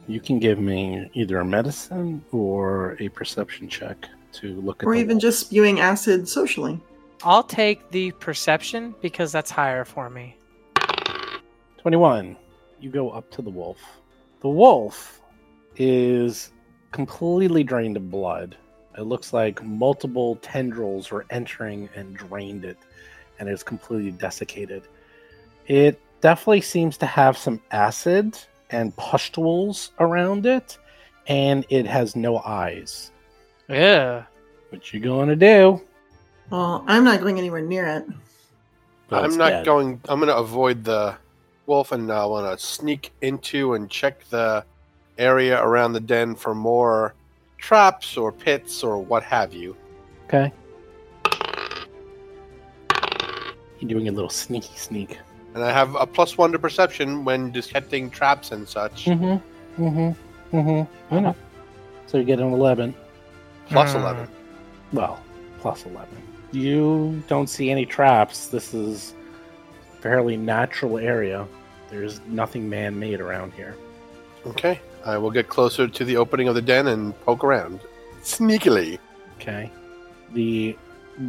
[0.08, 4.94] you can give me either a medicine or a perception check to look at or
[4.94, 5.22] the even wolf.
[5.22, 6.80] just spewing acid socially.
[7.22, 10.36] I'll take the perception because that's higher for me.
[11.78, 12.36] 21
[12.80, 13.78] you go up to the wolf
[14.40, 15.20] the wolf
[15.76, 16.50] is
[16.92, 18.56] completely drained of blood
[18.98, 22.78] it looks like multiple tendrils were entering and drained it
[23.38, 24.82] and it's completely desiccated
[25.66, 28.38] it definitely seems to have some acid
[28.70, 30.78] and pustules around it,
[31.26, 33.10] and it has no eyes.
[33.68, 34.24] Yeah.
[34.70, 35.80] What you gonna do?
[36.50, 38.04] Well, I'm not going anywhere near it.
[39.10, 39.64] Well, I'm not dead.
[39.64, 40.00] going.
[40.08, 41.16] I'm going to avoid the
[41.66, 44.64] wolf, and I want to sneak into and check the
[45.20, 47.14] area around the den for more
[47.58, 49.76] traps or pits or what have you.
[50.26, 50.52] Okay.
[53.78, 55.18] You're doing a little sneaky sneak.
[55.54, 59.06] And I have a plus one to perception when detecting traps and such.
[59.06, 59.82] Mm-hmm.
[59.82, 60.56] Mm-hmm.
[60.56, 61.14] Mm-hmm.
[61.14, 61.36] I know.
[62.06, 62.94] So you get an eleven.
[63.68, 63.98] Plus Hmm.
[63.98, 64.28] eleven.
[64.92, 65.22] Well,
[65.60, 66.16] plus eleven.
[66.52, 68.48] You don't see any traps.
[68.48, 69.14] This is
[70.00, 71.46] fairly natural area.
[71.90, 73.76] There's nothing man-made around here.
[74.46, 74.80] Okay.
[75.04, 77.80] I will get closer to the opening of the den and poke around
[78.22, 78.98] sneakily.
[79.36, 79.70] Okay.
[80.32, 80.76] The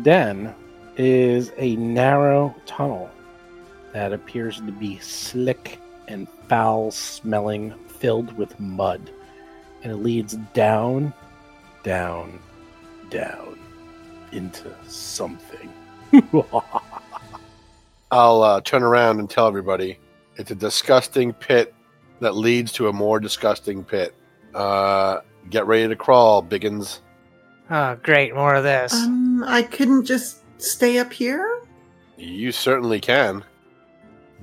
[0.04, 0.54] den
[0.98, 3.10] is a narrow tunnel
[3.94, 9.10] that appears to be slick and foul smelling, filled with mud.
[9.84, 11.14] And it leads down,
[11.84, 12.40] down,
[13.10, 13.58] down
[14.32, 15.72] into something.
[18.12, 19.98] I'll uh, turn around and tell everybody
[20.36, 21.74] it's a disgusting pit
[22.22, 24.16] that leads to a more disgusting pit.
[24.56, 27.00] Uh, get ready to crawl, Biggins.
[27.70, 28.34] Oh, great.
[28.36, 28.94] More of this.
[28.94, 31.62] Um, I couldn't just stay up here.
[32.18, 33.44] You certainly can.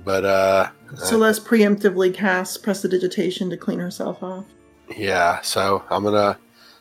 [0.03, 4.45] But, uh, Celeste preemptively casts prestidigitation to clean herself off.
[4.97, 6.37] yeah, so I'm gonna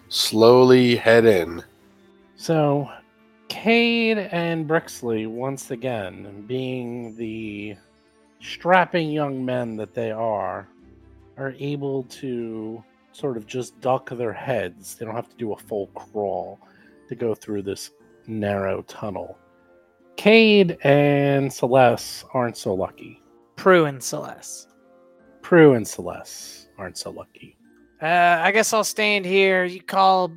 [0.09, 1.63] slowly head in.
[2.37, 2.89] So,
[3.49, 7.77] Cade and Brixley, once again, being the
[8.41, 10.67] strapping young men that they are,
[11.38, 14.94] are able to sort of just duck their heads.
[14.94, 16.61] They don't have to do a full crawl
[17.09, 17.90] to go through this
[18.27, 19.38] narrow tunnel.
[20.16, 23.22] Cade and Celeste aren't so lucky.
[23.57, 24.74] Prue and Celeste.
[25.42, 27.57] Prue and Celeste aren't so lucky.
[28.03, 29.64] Uh, I guess I'll stand here.
[29.64, 30.33] You call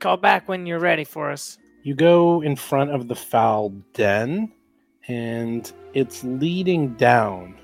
[0.00, 1.58] call back when you're ready for us.
[1.82, 4.52] You go in front of the foul den,
[5.08, 7.58] and it's leading down,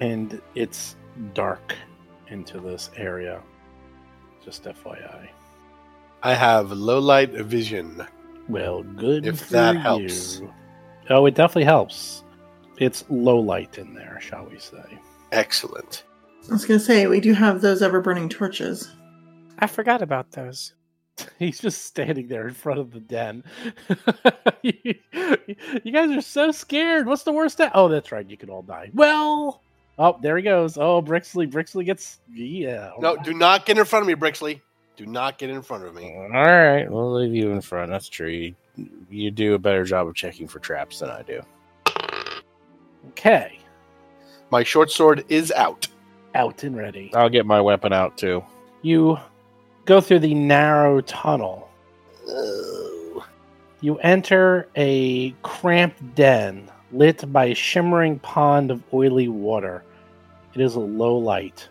[0.00, 0.94] and it's
[1.34, 1.74] dark
[2.32, 3.40] into this area.
[4.44, 5.28] Just FYI.
[6.22, 8.04] I have low light vision.
[8.48, 10.40] Well, good If for that helps.
[10.40, 10.52] you.
[11.10, 12.24] Oh, it definitely helps.
[12.78, 14.98] It's low light in there, shall we say?
[15.30, 16.04] Excellent.
[16.48, 18.90] I was gonna say we do have those ever burning torches.
[19.58, 20.74] I forgot about those.
[21.38, 23.44] He's just standing there in front of the den.
[24.62, 24.72] you,
[25.84, 27.06] you guys are so scared.
[27.06, 27.58] What's the worst?
[27.58, 28.28] That oh, that's right.
[28.28, 28.90] You could all die.
[28.92, 29.61] Well,
[29.98, 30.76] oh, there he goes.
[30.78, 31.50] Oh, Brixley.
[31.50, 32.90] Brixley gets yeah.
[32.98, 34.60] No, do not get in front of me, Brixley.
[34.96, 36.14] Do not get in front of me.
[36.14, 37.90] All right, we'll leave you in front.
[37.90, 38.28] That's true.
[38.28, 38.54] You,
[39.10, 41.40] you do a better job of checking for traps than I do.
[43.10, 43.58] Okay,
[44.50, 45.88] My short sword is out.
[46.34, 47.10] out and ready.
[47.14, 48.44] I'll get my weapon out too.
[48.82, 49.18] You
[49.86, 51.68] go through the narrow tunnel.
[53.80, 59.84] You enter a cramped den lit by a shimmering pond of oily water.
[60.54, 61.68] It is a low light.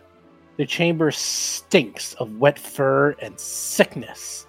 [0.56, 4.46] The chamber stinks of wet fur and sickness.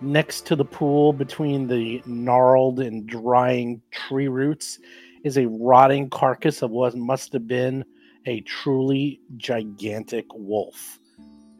[0.00, 4.78] Next to the pool, between the gnarled and drying tree roots,
[5.24, 7.84] is a rotting carcass of what must have been
[8.26, 10.98] a truly gigantic wolf.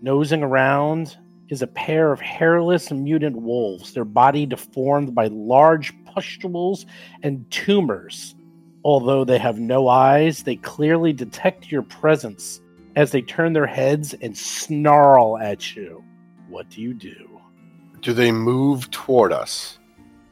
[0.03, 1.17] Nosing around
[1.49, 6.87] is a pair of hairless mutant wolves, their body deformed by large pustules
[7.23, 8.36] and tumors.
[8.87, 12.61] Although they have no eyes, they clearly detect your presence
[12.95, 16.05] as they turn their heads and snarl at you.
[16.49, 17.41] What do you do?
[18.01, 19.81] Do they move toward us?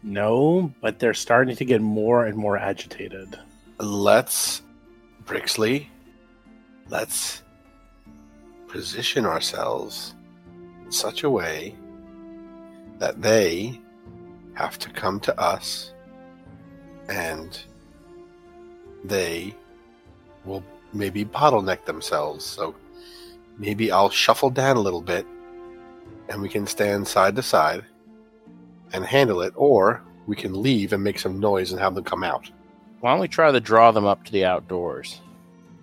[0.05, 3.37] No, but they're starting to get more and more agitated.
[3.81, 4.63] Let's,
[5.25, 5.89] Brixley,
[6.89, 7.43] let's
[8.69, 10.15] position ourselves
[10.85, 11.75] in such a way
[13.01, 13.81] that they
[14.53, 15.93] have to come to us
[17.09, 17.61] and
[19.05, 19.55] they
[20.45, 22.45] will maybe bottleneck themselves.
[22.45, 22.75] So
[23.59, 25.27] maybe I'll shuffle down a little bit
[26.29, 27.85] and we can stand side to side
[28.93, 32.25] and handle it, or we can leave and make some noise and have them come
[32.25, 32.51] out.
[33.01, 35.21] Why don't we try to draw them up to the outdoors?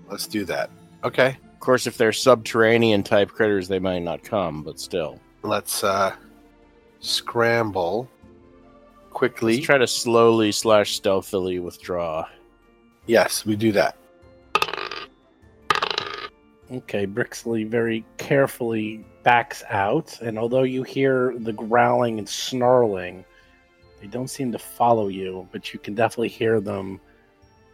[0.10, 0.70] Let's do that.
[1.04, 1.38] Okay.
[1.54, 5.20] Of course, if they're subterranean type critters, they might not come, but still.
[5.44, 6.16] Let's uh
[7.02, 8.10] scramble
[9.12, 9.56] quickly.
[9.56, 12.26] Let's try to slowly slash stealthily withdraw.
[13.06, 13.96] Yes, we do that.
[16.72, 23.26] Okay, Brixley very carefully backs out, and although you hear the growling and snarling,
[24.00, 27.02] they don't seem to follow you, but you can definitely hear them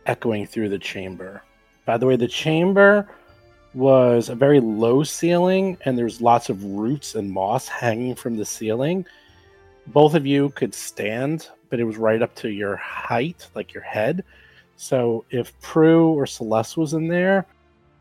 [0.08, 1.44] echoing through the chamber.
[1.86, 3.08] By the way, the chamber
[3.74, 8.46] was a very low ceiling, and there's lots of roots and moss hanging from the
[8.46, 9.06] ceiling.
[9.86, 13.84] Both of you could stand, but it was right up to your height, like your
[13.84, 14.24] head.
[14.78, 17.46] So if Prue or Celeste was in there,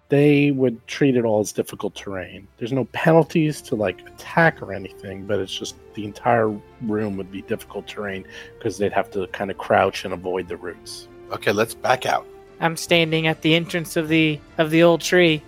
[0.09, 2.47] they would treat it all as difficult terrain.
[2.59, 6.49] There's no penalties to like attack or anything, but it's just the entire
[6.83, 8.25] room would be difficult terrain
[8.57, 11.09] because they'd have to kind of crouch and avoid the roots.
[11.33, 12.25] Okay, let's back out.
[12.61, 15.43] I'm standing at the entrance of the of the old tree.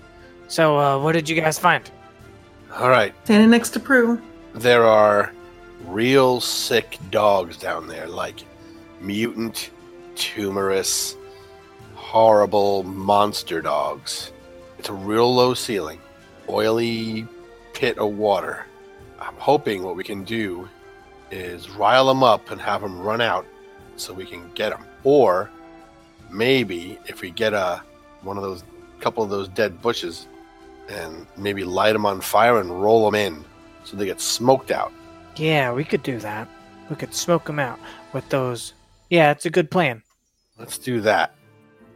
[0.49, 1.89] So, uh, what did you guys find?
[2.75, 4.21] All right, Standing next to Prue.
[4.55, 5.33] there are
[5.87, 8.41] real sick dogs down there, like
[9.01, 9.71] mutant,
[10.17, 11.17] tumorous,
[12.09, 14.33] horrible monster dogs.
[14.79, 16.01] It's a real low ceiling,
[16.49, 17.29] oily
[17.75, 18.65] pit of water.
[19.21, 20.71] I'm hoping what we can do
[21.31, 23.45] is rile them up and have them run out
[23.97, 24.87] so we can get them.
[25.05, 25.51] Or
[26.31, 27.83] maybe if we get a
[28.23, 28.65] one of those
[29.01, 30.29] couple of those dead bushes
[30.89, 33.45] and maybe light them on fire and roll them in
[33.85, 34.93] so they get smoked out.
[35.37, 36.49] Yeah, we could do that.
[36.89, 37.79] We could smoke them out
[38.15, 38.73] with those.
[39.11, 40.03] Yeah, it's a good plan.
[40.59, 41.35] Let's do that.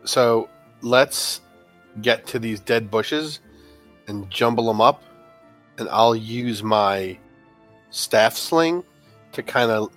[0.04, 0.48] So
[0.80, 1.40] let's
[2.00, 3.40] get to these dead bushes
[4.08, 5.02] and jumble them up,
[5.78, 7.18] and I'll use my
[7.90, 8.82] staff sling
[9.32, 9.90] to kind of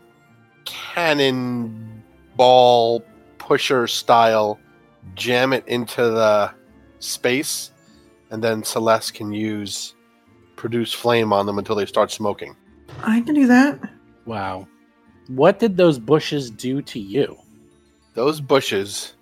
[0.66, 2.04] cannon
[2.36, 3.04] ball
[3.38, 4.60] pusher style
[5.14, 6.54] jam it into the
[7.00, 7.72] space,
[8.32, 9.96] and then Celeste can use
[10.56, 12.56] produce flame on them until they start smoking.
[13.04, 13.80] I can do that.
[14.26, 14.68] Wow.
[15.28, 17.38] What did those bushes do to you?
[18.14, 19.15] Those bushes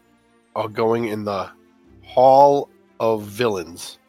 [0.56, 1.50] are going in the
[2.04, 4.00] Hall of Villains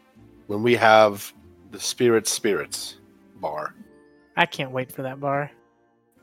[0.46, 1.32] when we have
[1.70, 2.96] the Spirit Spirits
[3.36, 3.74] bar.
[4.36, 5.50] I can't wait for that bar.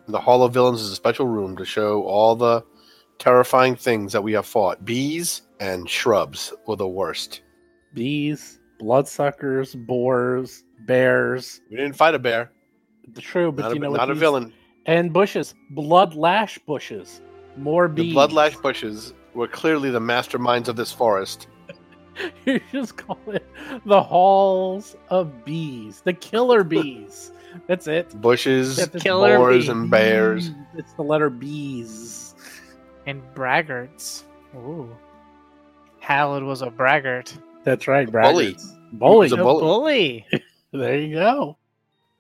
[0.08, 2.64] The Hall of Villains is a special room to show all the
[3.20, 4.84] terrifying things that we have fought.
[4.84, 7.42] Bees and shrubs were the worst.
[7.94, 11.62] Bees, bloodsuckers, boars, bears.
[11.70, 12.52] We didn't fight a bear.
[13.20, 14.54] True, but not you a, know what not a villain.
[14.86, 17.22] And bushes, blood lash bushes,
[17.58, 18.16] more The bees.
[18.16, 21.48] Bloodlash bushes were clearly the masterminds of this forest.
[22.46, 23.46] you just call it
[23.86, 27.32] the halls of bees, the killer bees.
[27.68, 28.10] That's it.
[28.22, 29.72] Bushes, That's the Killer boars, bee.
[29.72, 30.52] and bears.
[30.78, 32.34] It's the letter bees.
[33.08, 34.24] And braggarts.
[34.56, 34.90] Ooh.
[36.00, 37.38] Hallowed was a braggart.
[37.66, 38.54] That's right, bully.
[38.54, 38.72] braggarts.
[38.94, 39.14] Bully.
[39.16, 40.26] He was a No bully.
[40.32, 40.44] bully.
[40.74, 41.58] There you go.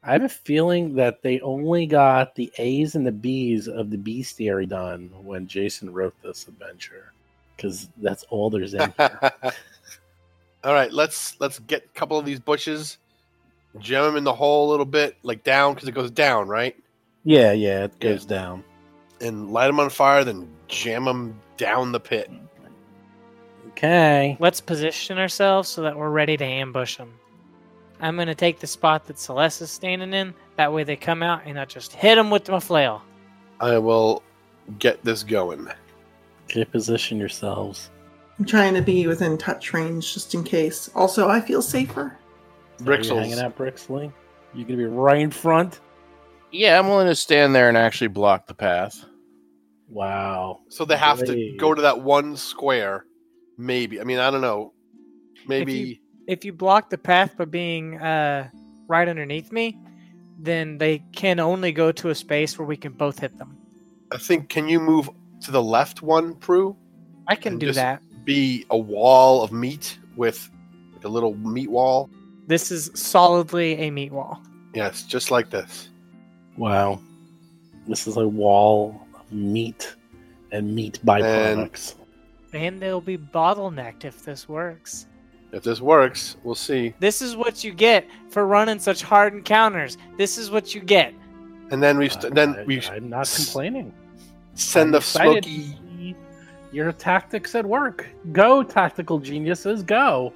[0.04, 3.98] I have a feeling that they only got the A's and the B's of the
[3.98, 7.14] bestiary done when Jason wrote this adventure,
[7.56, 9.32] because that's all there's in here.
[10.64, 13.00] All right, let's let's get a couple of these bushes,
[13.80, 16.76] jam them in the hole a little bit, like down because it goes down, right?
[17.24, 18.64] yeah, yeah, it goes down.
[19.20, 22.30] And light them on fire, then jam them down the pit.
[23.70, 24.38] Okay.
[24.40, 27.14] Let's position ourselves so that we're ready to ambush them.
[28.02, 30.34] I'm going to take the spot that Celeste is standing in.
[30.58, 33.04] That way they come out and I just hit them with my flail.
[33.60, 34.24] I will
[34.80, 35.68] get this going.
[36.48, 37.92] Get position yourselves.
[38.40, 40.90] I'm trying to be within touch range just in case.
[40.96, 42.18] Also, I feel safer.
[42.78, 43.20] So are you Brixley.
[43.20, 44.12] hanging out, Brixley?
[44.54, 45.80] You're gonna be right in front?
[46.52, 49.06] Yeah, I'm willing to stand there and actually block the path.
[49.88, 50.62] Wow.
[50.70, 53.06] So they have to go to that one square,
[53.58, 54.02] maybe.
[54.02, 54.74] I mean, I don't know.
[55.48, 58.50] Maybe If you block the path by being uh,
[58.88, 59.78] right underneath me,
[60.40, 63.58] then they can only go to a space where we can both hit them.
[64.12, 64.50] I think.
[64.50, 65.10] Can you move
[65.42, 66.76] to the left one, Prue?
[67.28, 68.02] I can do just- that.
[68.24, 70.48] Be a wall of meat with
[70.94, 72.08] like a little meat wall.
[72.46, 74.40] This is solidly a meat wall.
[74.76, 75.90] Yes, just like this.
[76.56, 77.00] Wow.
[77.88, 79.96] This is a wall of meat
[80.52, 81.96] and meat byproducts.
[82.54, 85.08] And they'll be bottlenecked if this works.
[85.52, 86.94] If this works, we'll see.
[87.00, 89.98] This is what you get for running such hard encounters.
[90.18, 91.14] This is what you get.
[91.72, 93.94] And then we st- then I- we I'm not complaining.
[94.54, 96.16] send I'm the excited smoky.
[96.72, 98.08] Your tactics at work.
[98.32, 100.32] Go, tactical geniuses, go.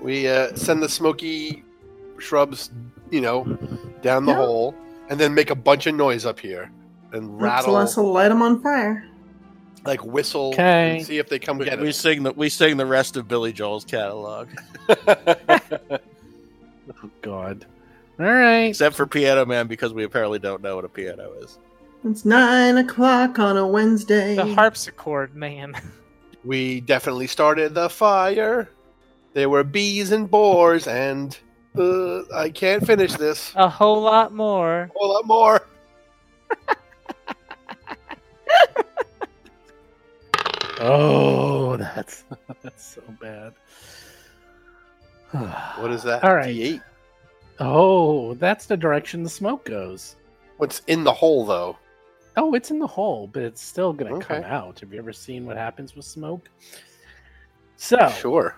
[0.00, 1.62] We uh, send the smoky
[2.18, 2.70] shrubs,
[3.10, 3.44] you know,
[4.00, 4.38] down the Yeah.
[4.38, 4.74] hole,
[5.10, 6.70] and then make a bunch of noise up here
[7.12, 9.04] and rattle, Celeste will light them on fire.
[9.84, 10.96] Like whistle, Okay.
[10.98, 11.96] and see if they come We, get we us.
[11.96, 14.48] sing the we sing the rest of Billy Joel's catalog,
[14.88, 15.98] Oh,
[17.22, 17.66] God.
[18.18, 18.64] All right.
[18.66, 21.58] except for Piano Man because we apparently don't know what a piano is.
[22.04, 24.36] It's nine o'clock on a Wednesday.
[24.36, 25.74] The harpsichord, man.
[26.44, 28.70] we definitely started the fire.
[29.32, 31.38] There were bees and boars, and
[31.78, 33.52] uh, I can't finish this.
[33.54, 34.82] A whole lot more.
[34.82, 35.60] A whole lot more.
[40.80, 42.24] Oh, that's
[42.62, 43.52] that's so bad.
[45.78, 46.24] What is that?
[46.24, 46.54] All right.
[46.54, 46.82] D8?
[47.60, 50.16] Oh, that's the direction the smoke goes.
[50.56, 51.76] What's in the hole, though?
[52.36, 54.36] Oh, it's in the hole, but it's still gonna Okay.
[54.40, 54.80] come out.
[54.80, 56.48] Have you ever seen what happens with smoke?
[57.76, 58.56] So Sure.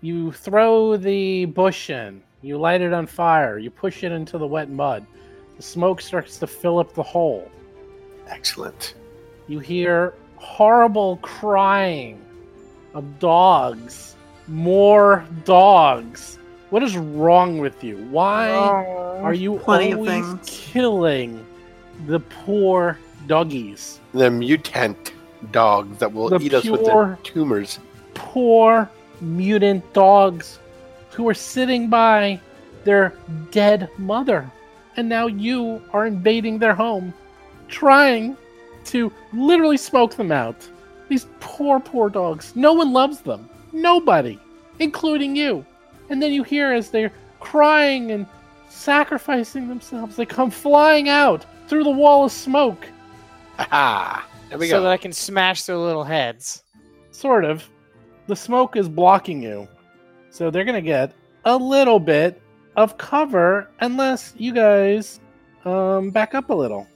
[0.00, 4.46] you throw the bush in, you light it on fire, you push it into the
[4.46, 5.06] wet mud.
[5.56, 7.50] The smoke starts to fill up the hole.
[8.28, 8.94] Excellent.
[9.48, 12.20] You hear horrible crying
[12.94, 14.16] of dogs.
[14.48, 16.38] More dogs.
[16.70, 17.96] What is wrong with you?
[18.10, 21.46] Why oh, are you Plenty of always killing
[22.06, 24.00] the poor doggies?
[24.12, 25.12] The mutant
[25.52, 27.78] dogs that will The eat us with their tumors.
[28.14, 28.90] Poor
[29.20, 30.58] mutant dogs
[31.10, 32.40] who are sitting by
[32.84, 33.14] their
[33.52, 34.50] dead mother.
[34.96, 37.14] And now you are invading their home,
[37.68, 38.36] trying
[38.86, 40.68] to literally smoke them out.
[41.08, 42.54] These poor, poor dogs.
[42.56, 43.48] No one loves them.
[43.72, 44.38] Nobody,
[44.78, 45.64] including you.
[46.10, 48.26] And then you hear as they're crying and
[48.68, 52.86] sacrificing themselves, they come flying out through the wall of smoke.
[53.58, 54.26] Aha!
[54.48, 54.82] There we so go.
[54.84, 56.64] that I can smash their little heads.
[57.10, 57.68] Sort of.
[58.26, 59.68] The smoke is blocking you.
[60.30, 61.12] So they're going to get
[61.44, 62.40] a little bit
[62.76, 65.20] of cover unless you guys
[65.64, 66.86] um, back up a little.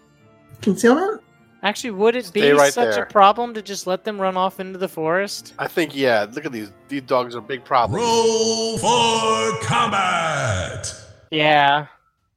[0.63, 1.23] Concealment?
[1.67, 3.03] Actually, would it be right such there.
[3.03, 5.53] a problem to just let them run off into the forest?
[5.59, 6.71] I think, yeah, look at these.
[6.87, 8.01] These dogs are a big problem.
[8.01, 10.95] Roll for combat!
[11.33, 11.89] Yeah.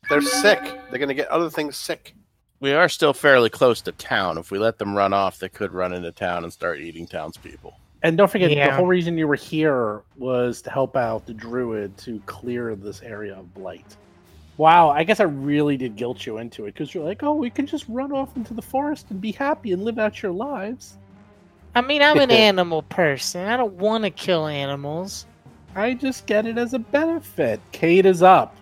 [0.09, 0.59] They're sick.
[0.89, 2.15] They're going to get other things sick.
[2.59, 4.39] We are still fairly close to town.
[4.39, 7.77] If we let them run off, they could run into town and start eating townspeople.
[8.01, 11.95] And don't forget, the whole reason you were here was to help out the druid
[11.99, 13.95] to clear this area of blight.
[14.59, 17.49] Wow, I guess I really did guilt you into it because you're like, oh, we
[17.49, 20.97] can just run off into the forest and be happy and live out your lives.
[21.75, 23.47] I mean, I'm an animal person.
[23.47, 25.25] I don't want to kill animals.
[25.77, 27.61] I just get it as a benefit.
[27.71, 28.53] Cade is up.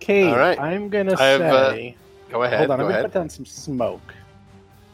[0.00, 0.58] Cade, All right.
[0.58, 1.96] I'm gonna I have, uh, say.
[2.30, 2.60] Go ahead.
[2.60, 4.14] hold on, go I'm gonna put down some smoke.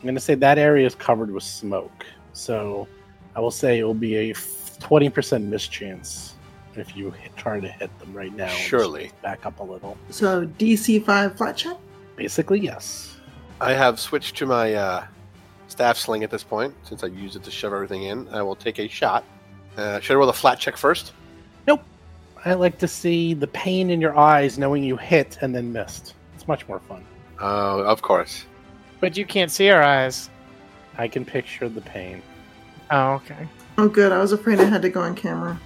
[0.00, 2.04] I'm gonna say that area is covered with smoke.
[2.32, 2.88] So
[3.36, 4.34] I will say it will be a
[4.80, 6.31] twenty percent mischance
[6.80, 8.48] if you hit, try to hit them right now.
[8.48, 9.10] Surely.
[9.22, 9.96] back up a little.
[10.10, 11.76] So DC 5 flat check?
[12.16, 13.16] Basically, yes.
[13.60, 15.06] I have switched to my uh,
[15.68, 18.28] staff sling at this point since I used it to shove everything in.
[18.28, 19.24] I will take a shot.
[19.76, 21.12] Uh, should I roll the flat check first?
[21.66, 21.82] Nope.
[22.44, 26.14] I like to see the pain in your eyes knowing you hit and then missed.
[26.34, 27.04] It's much more fun.
[27.40, 28.44] Oh, of course.
[29.00, 30.28] But you can't see our eyes.
[30.98, 32.22] I can picture the pain.
[32.90, 33.48] Oh, okay.
[33.78, 34.12] Oh, good.
[34.12, 35.58] I was afraid I had to go on camera.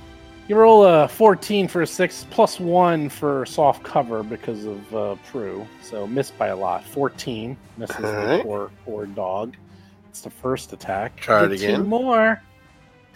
[0.49, 5.17] You roll a 14 for a 6, plus 1 for soft cover because of uh,
[5.29, 5.67] Prue.
[5.83, 6.85] So missed by a lot.
[6.85, 7.57] 14.
[7.77, 9.57] Misses the poor, poor dog.
[10.09, 11.17] It's the first attack.
[11.17, 12.41] Try it Get Two more.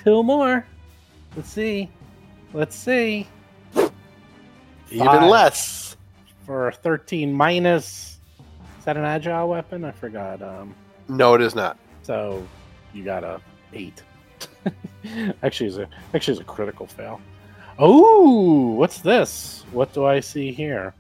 [0.03, 0.67] Two more.
[1.37, 1.89] Let's see.
[2.53, 3.29] Let's see.
[4.91, 5.31] Even Five.
[5.31, 5.97] less.
[6.45, 8.19] For 13 minus.
[8.81, 9.85] Is that an agile weapon?
[9.85, 10.43] I forgot.
[10.43, 10.75] Um,
[11.09, 11.79] No, it is not.
[12.03, 12.45] so
[12.93, 13.41] you got a
[13.73, 14.03] 8.
[15.43, 17.21] actually, is a actually is a critical fail.
[17.79, 19.65] Oh, what's this?
[19.73, 20.95] What do I see here?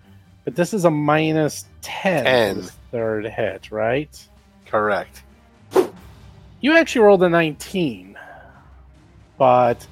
[0.45, 2.63] But this is a minus 10 10.
[2.91, 4.29] third hit, right?
[4.67, 5.23] Correct.
[6.63, 8.19] You actually rolled a 19,
[9.39, 9.87] but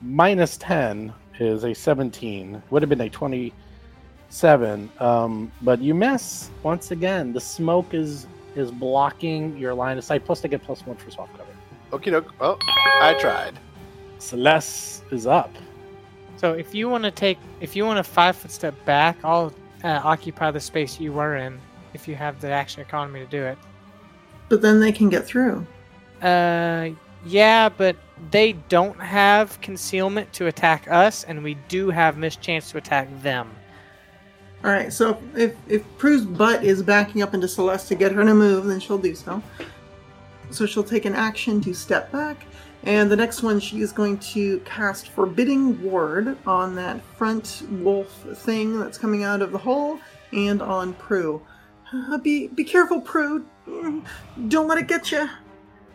[0.00, 2.62] minus 10 is a 17.
[2.70, 4.90] Would have been a 27.
[5.00, 7.32] Um, but you miss once again.
[7.32, 10.24] The smoke is is blocking your line of sight.
[10.24, 11.45] Plus, they get plus one for soft cover.
[11.92, 12.32] Okie doke.
[12.40, 12.58] Well,
[13.00, 13.58] I tried.
[14.18, 15.54] Celeste is up.
[16.36, 19.52] So if you want to take, if you want to five foot step back, I'll
[19.84, 21.58] uh, occupy the space you were in.
[21.94, 23.56] If you have the action economy to do it.
[24.48, 25.66] But then they can get through.
[26.20, 26.90] Uh,
[27.24, 27.96] yeah, but
[28.30, 33.50] they don't have concealment to attack us, and we do have mischance to attack them.
[34.64, 38.24] All right, so if if Prue's butt is backing up into Celeste to get her
[38.24, 39.42] to move, then she'll do so.
[40.50, 42.46] So she'll take an action to step back,
[42.84, 48.24] and the next one she is going to cast Forbidding Ward on that front wolf
[48.36, 49.98] thing that's coming out of the hole,
[50.32, 51.42] and on Prue.
[51.92, 53.44] Uh, be be careful, Prue.
[53.68, 54.04] Mm,
[54.48, 55.28] Don't let it get you.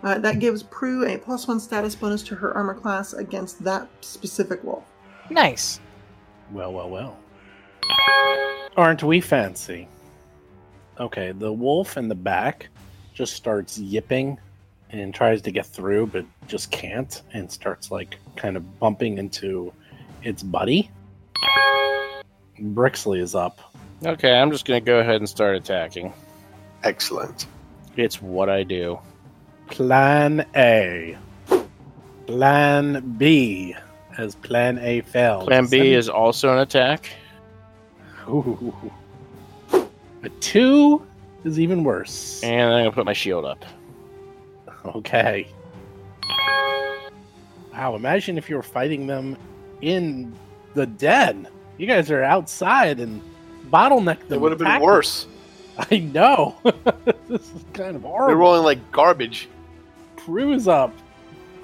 [0.04, 3.88] Uh, that gives Prue a plus one status bonus to her armor class against that
[4.02, 4.84] specific wolf.
[5.30, 5.80] Nice.
[6.52, 7.18] Well, well, well.
[8.78, 9.88] Aren't we fancy?
[11.00, 12.70] Okay, the wolf in the back
[13.22, 14.36] just starts yipping
[14.90, 19.72] and tries to get through, but just can't, and starts like kind of bumping into
[20.24, 20.90] its buddy.
[22.60, 23.60] Brixley is up.
[24.04, 26.12] Okay, I'm just going to go ahead and start attacking.
[26.84, 27.46] Excellent.
[27.96, 29.00] It's what I do.
[29.68, 31.16] Plan A.
[32.26, 33.76] Plan B.
[34.18, 35.46] as Plan A failed.
[35.46, 37.12] Plan B is also an attack.
[38.28, 38.92] Ooh.
[40.24, 41.06] A two
[41.44, 42.42] is even worse.
[42.44, 43.66] And I'm gonna put my shield up.
[44.86, 45.48] Okay.
[47.74, 49.38] Wow, imagine if you were fighting them
[49.82, 50.34] in
[50.74, 51.48] the den.
[51.78, 53.22] You guys are outside and
[53.70, 54.34] bottleneck them.
[54.34, 55.28] It would have been worse.
[55.92, 56.56] I know.
[57.28, 58.28] this is kind of horrible.
[58.28, 59.48] They're rolling like garbage.
[60.18, 60.94] Prue is up.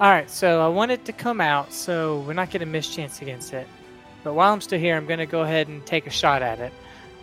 [0.00, 3.20] All right, so I want it to come out, so we're not getting a mischance
[3.20, 3.66] against it.
[4.24, 6.60] But while I'm still here, I'm going to go ahead and take a shot at
[6.60, 6.72] it.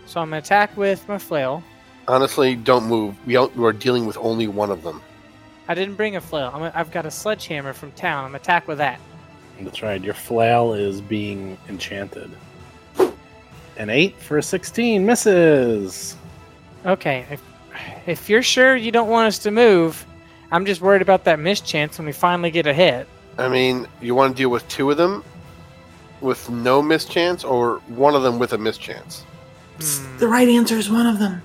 [0.05, 1.63] So I'm going to attack with my flail.
[2.07, 3.15] Honestly, don't move.
[3.25, 5.01] We don't, we're dealing with only one of them.
[5.67, 6.51] I didn't bring a flail.
[6.53, 8.25] I'm, I've got a sledgehammer from town.
[8.25, 8.99] I'm gonna attack with that.
[9.61, 10.01] That's right.
[10.03, 12.29] Your flail is being enchanted.
[13.77, 16.15] An eight for a sixteen misses.
[16.85, 17.41] Okay, if,
[18.05, 20.05] if you're sure you don't want us to move,
[20.51, 23.07] I'm just worried about that mischance when we finally get a hit.
[23.37, 25.23] I mean, you want to deal with two of them
[26.21, 29.23] with no mischance, or one of them with a mischance?
[29.81, 30.17] Hmm.
[30.19, 31.41] The right answer is one of them.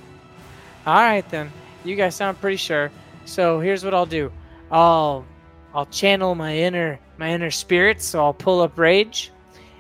[0.91, 1.53] All right then.
[1.85, 2.91] You guys sound pretty sure.
[3.25, 4.33] So here's what I'll do.
[4.73, 5.25] I'll
[5.73, 8.05] I'll channel my inner my inner spirits.
[8.05, 9.31] So I'll pull up rage,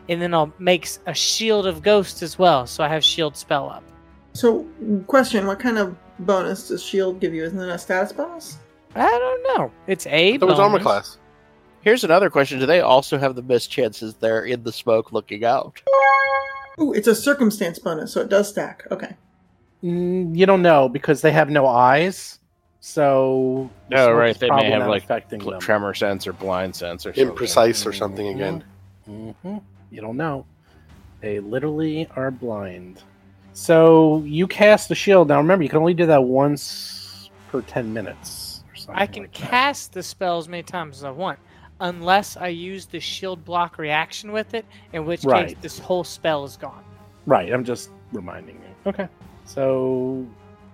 [0.09, 2.65] and then I'll make a shield of ghosts as well.
[2.65, 3.83] So I have shield spell up.
[4.35, 4.65] So,
[5.09, 7.43] question: What kind of bonus does Shield give you?
[7.43, 8.59] Isn't it a status bonus?
[8.95, 9.73] I don't know.
[9.89, 10.37] It's a.
[10.37, 10.85] That was armor bonus.
[10.85, 11.19] class.
[11.81, 15.83] Here's another question: Do they also have the mischances they're in the smoke looking out?
[16.81, 18.85] Ooh, it's a circumstance bonus, so it does stack.
[18.93, 19.17] Okay.
[19.83, 22.39] Mm, you don't know because they have no eyes.
[22.81, 27.07] So the Oh, right, they may have, like, affecting Pl- Tremor sense or blind sense
[27.07, 27.35] or something.
[27.35, 28.64] Imprecise or something again.
[29.05, 29.59] hmm
[29.91, 30.47] You don't know.
[31.20, 33.03] They literally are blind.
[33.53, 35.28] So you cast the shield.
[35.28, 38.62] Now remember, you can only do that once per ten minutes.
[38.89, 39.51] Or I can like that.
[39.51, 41.39] cast the spell as many times as I want,
[41.81, 44.64] unless I use the shield block reaction with it,
[44.95, 46.83] in which case this whole spell is gone.
[47.26, 47.53] Right.
[47.53, 48.91] I'm just reminding you.
[48.91, 49.09] Okay.
[49.55, 50.25] So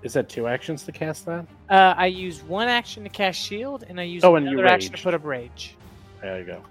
[0.03, 1.47] is that two actions to cast that?
[1.71, 4.69] Uh, I use one action to cast shield, and I use Oh, and you another
[4.69, 5.05] action to raged.
[5.05, 5.77] put up rage.
[6.21, 6.63] There you go.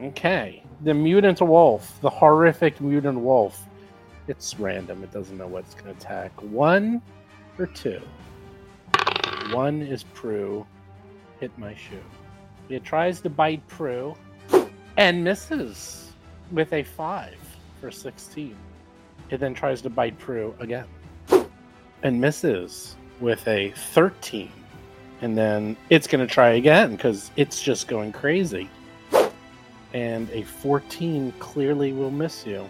[0.00, 0.62] Okay.
[0.84, 3.62] The mutant wolf, the horrific mutant wolf.
[4.26, 5.02] It's random.
[5.04, 6.32] It doesn't know what it's going to attack.
[6.42, 7.02] One
[7.58, 8.00] or two.
[9.52, 10.66] One is Prue.
[11.40, 12.02] Hit my shoe.
[12.70, 14.16] It tries to bite Prue
[14.96, 16.10] and misses
[16.50, 17.36] with a five
[17.82, 18.56] for 16.
[19.30, 20.86] It then tries to bite Prue again
[22.02, 24.50] and misses with a 13
[25.22, 28.68] and then it's going to try again because it's just going crazy.
[29.94, 32.68] And a 14 clearly will miss you.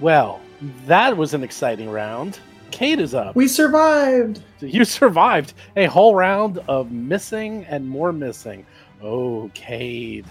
[0.00, 0.40] Well,
[0.86, 2.40] that was an exciting round.
[2.70, 3.36] Cade is up.
[3.36, 4.42] We survived.
[4.60, 8.64] You survived a whole round of missing and more missing.
[9.02, 10.26] Oh, Cade.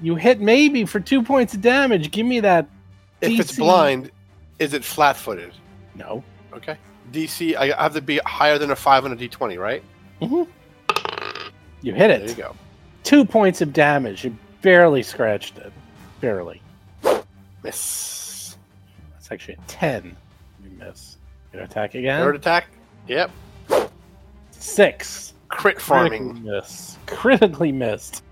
[0.00, 2.10] You hit maybe for two points of damage.
[2.10, 2.68] Give me that.
[3.20, 4.10] If it's blind,
[4.58, 5.52] is it flat-footed?
[5.94, 6.22] No.
[6.52, 6.76] Okay.
[7.12, 9.82] DC, I have to be higher than a five on a D20, right?
[10.20, 10.46] Mhm.
[11.82, 12.20] You hit it.
[12.20, 12.56] There you go.
[13.04, 14.24] Two points of damage.
[14.24, 15.72] You barely scratched it.
[16.20, 16.60] Barely.
[17.62, 18.56] Miss.
[19.12, 20.16] That's actually a 10.
[20.64, 21.16] You miss.
[21.52, 22.20] You attack again?
[22.22, 22.66] Third attack.
[23.08, 23.30] Yep.
[24.50, 25.34] Six.
[25.48, 26.30] Crit farming.
[26.30, 27.06] Critically missed.
[27.06, 28.22] Critically missed.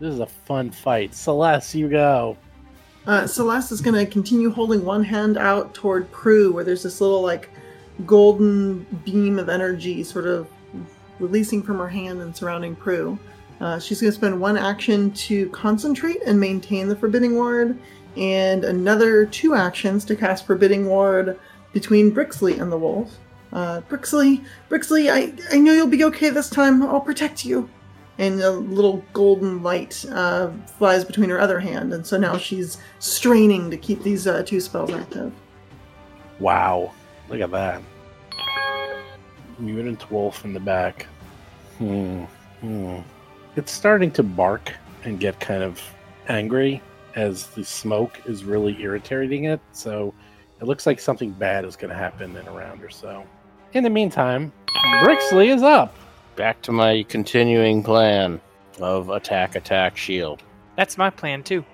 [0.00, 1.14] This is a fun fight.
[1.14, 2.36] Celeste, you go.
[3.06, 7.00] Uh, Celeste is going to continue holding one hand out toward Prue, where there's this
[7.00, 7.50] little like
[8.06, 10.48] golden beam of energy sort of
[11.20, 13.18] releasing from her hand and surrounding Prue.
[13.60, 17.78] Uh, she's going to spend one action to concentrate and maintain the Forbidding Ward,
[18.16, 21.38] and another two actions to cast Forbidding Ward
[21.72, 23.16] between Brixley and the wolf.
[23.52, 26.82] Uh, Brixley, Brixley, I, I know you'll be okay this time.
[26.82, 27.70] I'll protect you.
[28.18, 32.78] And a little golden light uh, flies between her other hand, and so now she's
[33.00, 35.32] straining to keep these uh, two spells active.
[36.38, 36.92] Wow.
[37.28, 37.82] Look at that.
[39.58, 41.06] Mutant wolf in the back.
[41.78, 42.24] Hmm.
[42.60, 42.98] Hmm.
[43.56, 44.72] It's starting to bark
[45.04, 45.82] and get kind of
[46.28, 46.82] angry
[47.14, 49.60] as the smoke is really irritating it.
[49.72, 50.14] So
[50.60, 53.24] it looks like something bad is going to happen in a round or so.
[53.72, 54.52] In the meantime,
[55.02, 55.96] Brixley is up.
[56.36, 58.40] Back to my continuing plan
[58.80, 60.42] of attack, attack, shield.
[60.76, 61.64] That's my plan too.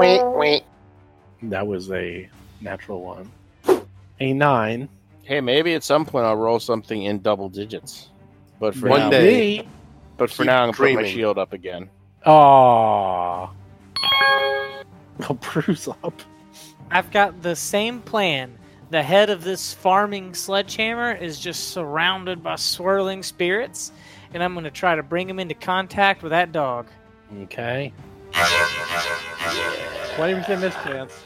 [0.00, 0.62] Wait, wait.
[1.42, 2.28] That was a
[2.60, 3.30] natural one.
[4.20, 4.88] A nine.
[5.24, 8.08] Hey, maybe at some point I'll roll something in double digits.
[8.60, 9.66] But for One now, day.
[10.16, 11.90] but for now, I'm gonna put my shield up again.
[12.24, 13.50] Aww.
[15.28, 16.22] Oh, Bruce up.
[16.92, 18.56] I've got the same plan
[18.92, 23.90] the head of this farming sledgehammer is just surrounded by swirling spirits,
[24.34, 26.88] and I'm going to try to bring him into contact with that dog.
[27.44, 27.90] Okay.
[30.14, 31.24] Twenty percent miss chance.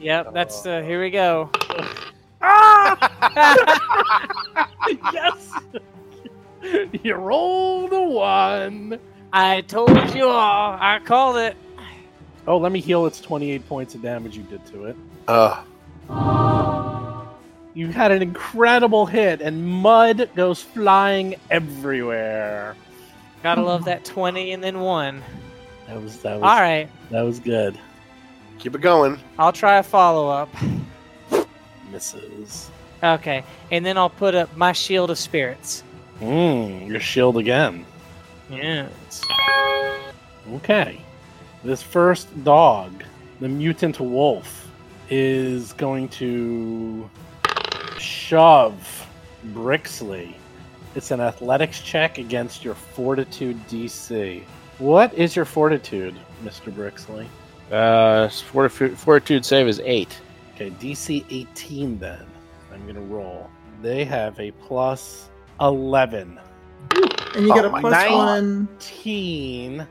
[0.00, 0.82] Yep, that's the.
[0.82, 1.50] Here we go.
[2.40, 2.96] ah!
[5.12, 5.52] yes.
[7.02, 8.98] you rolled a one.
[9.34, 10.78] I told you all.
[10.80, 11.58] I called it.
[12.46, 14.96] Oh, let me heal its twenty-eight points of damage you did to it.
[15.28, 15.62] Uh,
[17.74, 22.74] You had an incredible hit, and mud goes flying everywhere.
[23.42, 25.22] Gotta love that 20 and then one.
[25.86, 27.78] That was that was All right, that was good.
[28.58, 29.18] keep it going.
[29.38, 30.48] I'll try a follow up.
[31.90, 32.70] Misses.
[33.02, 35.82] Okay, and then I'll put up my shield of spirits.
[36.20, 37.86] Mmm, your shield again.
[38.50, 39.22] Yes.
[40.54, 41.00] Okay.
[41.64, 43.04] This first dog,
[43.40, 44.70] the mutant wolf,
[45.08, 47.08] is going to
[48.00, 49.06] shove
[49.48, 50.34] Brixley.
[50.94, 54.42] It's an athletics check against your fortitude DC.
[54.78, 56.72] What is your fortitude, Mr.
[56.72, 57.26] Brixley?
[57.70, 60.18] Uh, fortitude, fortitude save is eight.
[60.54, 62.26] Okay, DC 18 then.
[62.72, 63.48] I'm going to roll.
[63.82, 65.28] They have a plus
[65.60, 66.38] 11.
[67.34, 69.88] And you get Oh, a 19 plus one.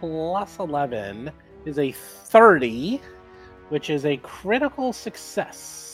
[0.00, 1.30] plus 11
[1.64, 3.00] is a 30,
[3.70, 5.88] which is a critical success.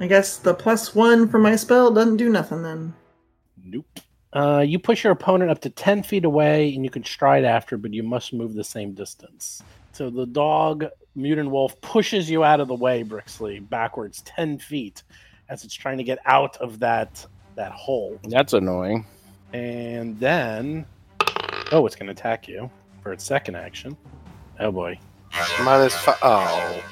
[0.00, 2.94] I guess the plus one for my spell doesn't do nothing then.
[3.62, 4.00] Nope.
[4.32, 7.76] Uh, you push your opponent up to 10 feet away and you can stride after,
[7.76, 9.62] but you must move the same distance.
[9.92, 15.02] So the dog, Mutant Wolf, pushes you out of the way, Brixley, backwards 10 feet
[15.48, 17.26] as it's trying to get out of that
[17.56, 18.20] that hole.
[18.28, 19.04] That's annoying.
[19.52, 20.86] And then,
[21.72, 22.70] oh, it's going to attack you
[23.02, 23.96] for its second action.
[24.60, 24.98] Oh boy.
[25.64, 26.18] Minus five.
[26.22, 26.84] Oh.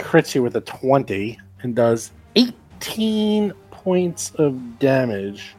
[0.00, 5.54] Crits you with a 20 and does 18 points of damage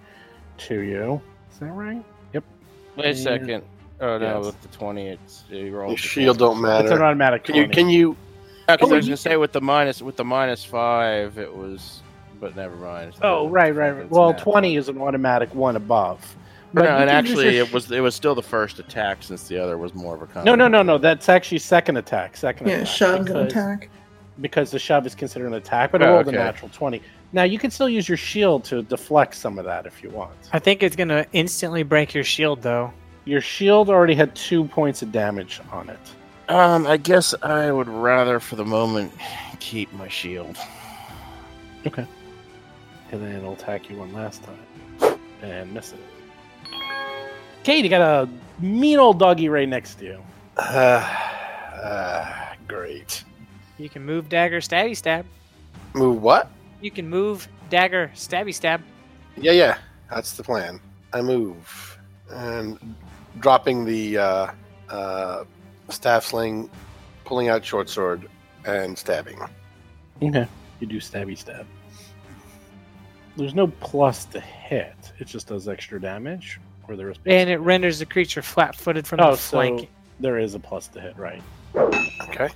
[0.57, 1.21] to you.
[1.51, 2.03] Is that right?
[2.33, 2.43] Yep.
[2.97, 3.13] Wait a Yeah.
[3.15, 3.63] second.
[3.99, 4.45] Oh no, Yes.
[4.47, 6.53] with the twenty, it's you roll Your the shield 20.
[6.53, 6.83] don't matter.
[6.85, 8.15] It's an automatic Can you can you
[8.67, 11.37] Yeah, 'cause Oh, I was you- gonna say with the minus with the minus five,
[11.37, 12.01] it was,
[12.39, 13.13] but never mind.
[13.21, 14.09] Oh, right, right, right.
[14.09, 16.35] Well, nat 20 is an automatic one above.
[16.73, 19.77] No, and actually, your it was it was still the first attack since the other
[19.77, 20.45] was more of a combat.
[20.45, 20.97] No, no, no, no.
[20.97, 22.37] That's actually second attack.
[22.37, 22.87] Second Yeah, attack.
[22.87, 23.89] shoves and because, attack.
[24.41, 27.01] Because the shove is considered an attack, but it Oh, rolled a natural 20.
[27.31, 30.33] Now, you can still use your shield to deflect some of that if you want.
[30.51, 32.91] I think it's gonna instantly break your shield, though.
[33.25, 35.99] Your shield already had two points of damage on it.
[36.49, 39.13] Um, I guess I would rather, for the moment,
[39.59, 40.57] keep my shield.
[41.85, 42.05] Okay.
[43.11, 45.17] And then it'll attack you one last time.
[45.41, 45.99] And miss it.
[47.63, 48.29] Cade, you got a
[48.59, 50.23] mean old doggy right next to you.
[50.57, 50.61] Uh,
[51.83, 53.23] uh, great.
[53.81, 55.25] You can move dagger, stabby stab.
[55.93, 56.51] Move what?
[56.81, 58.81] You can move dagger, stabby stab.
[59.37, 59.77] Yeah, yeah.
[60.09, 60.79] That's the plan.
[61.13, 61.97] I move
[62.29, 62.95] and
[63.39, 64.51] dropping the uh,
[64.89, 65.43] uh,
[65.89, 66.69] staff sling,
[67.25, 68.29] pulling out short sword,
[68.65, 69.39] and stabbing.
[70.21, 70.47] Okay.
[70.79, 71.65] You do stabby stab.
[73.37, 75.13] There's no plus to hit.
[75.19, 76.59] It just does extra damage.
[76.87, 79.87] Or there is plus And it renders the creature flat footed from Oh, the so
[80.19, 81.41] there is a plus to hit, right?
[81.75, 82.49] Okay.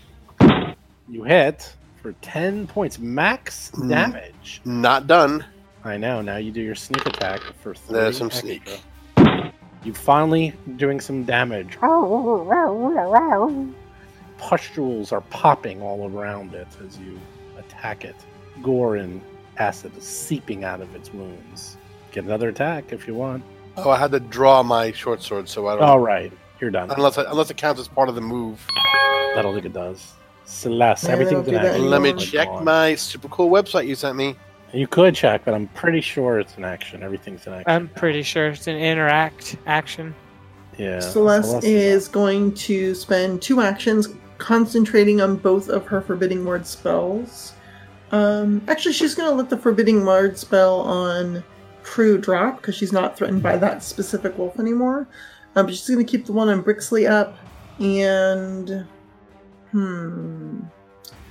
[1.09, 3.89] You hit for 10 points max Hmm.
[3.89, 4.61] damage.
[4.65, 5.45] Not done.
[5.83, 6.21] I know.
[6.21, 7.93] Now you do your sneak attack for three.
[7.93, 8.41] There's some extra.
[8.59, 8.81] sneak.
[9.83, 11.77] You finally doing some damage.
[14.37, 17.19] Pustules are popping all around it as you
[17.57, 18.15] attack it.
[18.63, 19.21] Gore and
[19.57, 21.77] acid is seeping out of its wounds.
[22.11, 23.43] Get another attack if you want.
[23.77, 25.83] Oh, I had to draw my short sword, so I don't.
[25.83, 26.89] All right, you're done.
[26.91, 28.65] Unless unless it counts as part of the move.
[29.35, 30.13] I don't think it does.
[30.45, 31.89] Celeste, Yeah, everything's they an that action.
[31.89, 32.25] Let me anymore.
[32.25, 34.35] check my super cool website you sent me.
[34.73, 37.01] You could check, but I'm pretty sure it's an action.
[37.03, 37.65] Everything's an action.
[37.71, 40.13] I'm pretty sure it's an interact action.
[40.77, 40.99] yeah.
[40.99, 47.53] Celeste is going to spend two actions concentrating on both of her forbidding ward spells.
[48.11, 51.43] Um, actually, she's going to let the forbidding ward spell on
[51.83, 55.07] Prue drop because she's not threatened by that specific wolf anymore.
[55.55, 57.37] Um, but she's going to keep the one on Brixley up,
[57.79, 58.85] and
[59.75, 60.59] hmm.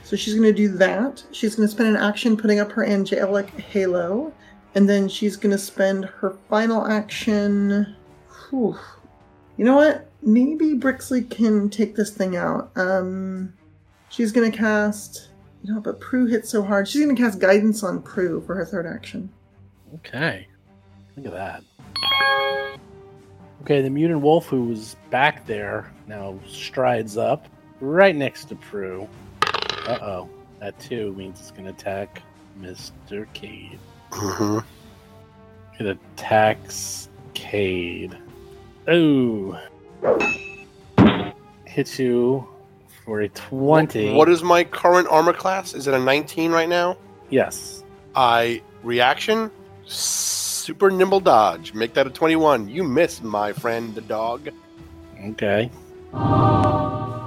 [0.03, 1.23] So she's going to do that.
[1.33, 4.33] She's going to spend an action putting up her angelic halo,
[4.75, 7.97] and then she's going to spend her final action.
[8.51, 8.79] Whew.
[9.57, 10.11] You know what?
[10.23, 12.71] Maybe Brixley can take this thing out.
[12.77, 13.53] Um,
[14.09, 15.29] she's gonna cast.
[15.63, 16.89] You know, but Prue hit so hard.
[16.89, 19.31] She's gonna cast guidance on Prue for her third action.
[19.95, 20.47] Okay.
[21.17, 21.63] Look at that.
[23.63, 27.47] Okay, the mutant wolf who was back there now strides up
[27.81, 29.09] right next to Prue.
[29.43, 30.31] Uh oh.
[30.61, 32.23] That two means it's going to attack
[32.61, 33.27] Mr.
[33.35, 33.79] Cade.
[34.13, 34.59] hmm
[35.79, 38.17] It attacks Cade.
[38.89, 39.61] Oh.
[41.67, 42.49] Hits you
[43.05, 44.15] for a 20.
[44.15, 45.75] What is my current armor class?
[45.75, 46.97] Is it a 19 right now?
[47.31, 47.83] Yes.
[48.15, 49.51] I reaction,
[49.85, 51.75] super nimble dodge.
[51.75, 52.69] Make that a 21.
[52.69, 54.49] You miss, my friend, the dog.
[55.31, 55.71] Okay.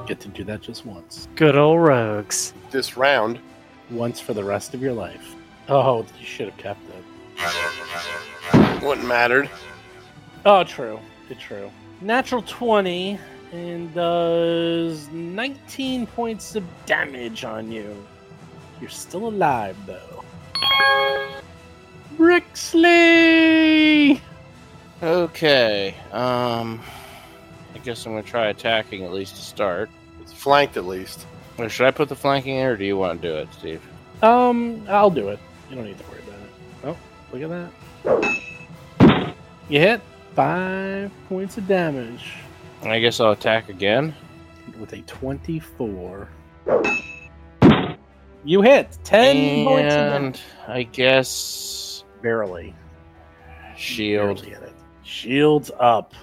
[0.07, 1.27] Get to do that just once.
[1.35, 2.53] Good old rogues.
[2.71, 3.39] This round,
[3.91, 5.35] Once for the rest of your life.
[5.67, 7.03] Oh, you should have kept it.
[8.83, 9.49] wouldn't mattered.
[10.45, 10.99] Oh, true.
[11.29, 11.69] It's true.
[11.99, 13.19] Natural 20
[13.51, 17.93] and does 19 points of damage on you.
[18.79, 20.23] You're still alive, though.
[22.17, 23.41] Brixley!
[25.03, 25.95] Okay.
[26.11, 27.06] Um, I
[27.87, 29.89] guess I'm gonna try attacking at least to start.
[30.21, 31.25] It's flanked at least.
[31.57, 33.81] Or should I put the flanking in, or do you want to do it, Steve?
[34.21, 35.39] Um, I'll do it.
[35.69, 36.49] You don't need to worry about it.
[36.83, 36.97] Oh,
[37.31, 37.49] look at
[39.09, 39.33] that.
[39.69, 40.01] You hit
[40.35, 42.33] five points of damage
[42.83, 44.13] I guess I'll attack again.
[44.79, 46.27] with a 24.
[48.43, 50.41] You hit 10 points of damage.
[50.67, 52.75] and I guess Barely.
[53.77, 54.41] shield.
[54.41, 54.73] Barely hit it.
[55.03, 56.13] Shields up.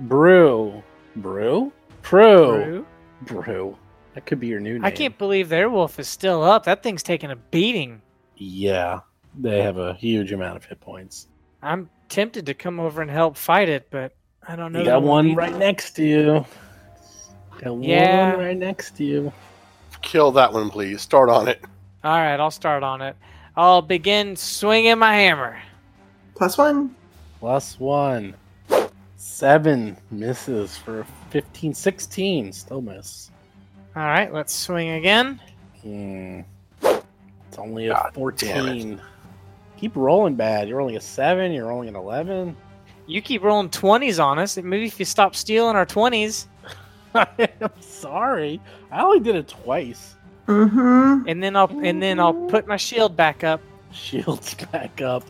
[0.00, 0.82] Brew.
[1.16, 1.72] Brew?
[2.02, 2.52] Brew.
[2.62, 2.86] Brew?
[3.22, 3.76] Brew.
[4.14, 4.84] That could be your new name.
[4.84, 6.64] I can't believe their wolf is still up.
[6.64, 8.00] That thing's taking a beating.
[8.36, 9.00] Yeah.
[9.38, 11.28] They have a huge amount of hit points.
[11.62, 14.14] I'm tempted to come over and help fight it, but
[14.46, 14.80] I don't know.
[14.80, 16.44] You that got one be- right next to you.
[17.60, 18.30] Got Yeah.
[18.36, 19.32] one right next to you.
[20.02, 21.02] Kill that one, please.
[21.02, 21.60] Start on it.
[22.04, 23.16] All right, I'll start on it.
[23.56, 25.60] I'll begin swinging my hammer.
[26.36, 26.94] Plus one.
[27.40, 28.34] Plus one.
[29.20, 32.52] Seven misses for 15, 16.
[32.52, 33.32] Still miss.
[33.96, 35.40] All right, let's swing again.
[35.82, 36.40] Hmm.
[36.80, 39.00] It's only a God 14.
[39.76, 40.68] Keep rolling bad.
[40.68, 42.56] You're only a 7, you're only an 11.
[43.08, 44.56] You keep rolling 20s on us.
[44.56, 46.46] Maybe if you stop stealing our 20s,
[47.14, 48.60] I'm sorry.
[48.92, 50.14] I only did it twice.
[50.46, 51.28] Mm-hmm.
[51.28, 53.60] and then I'll and then I'll put my shield back up.
[53.92, 55.24] Shields back up.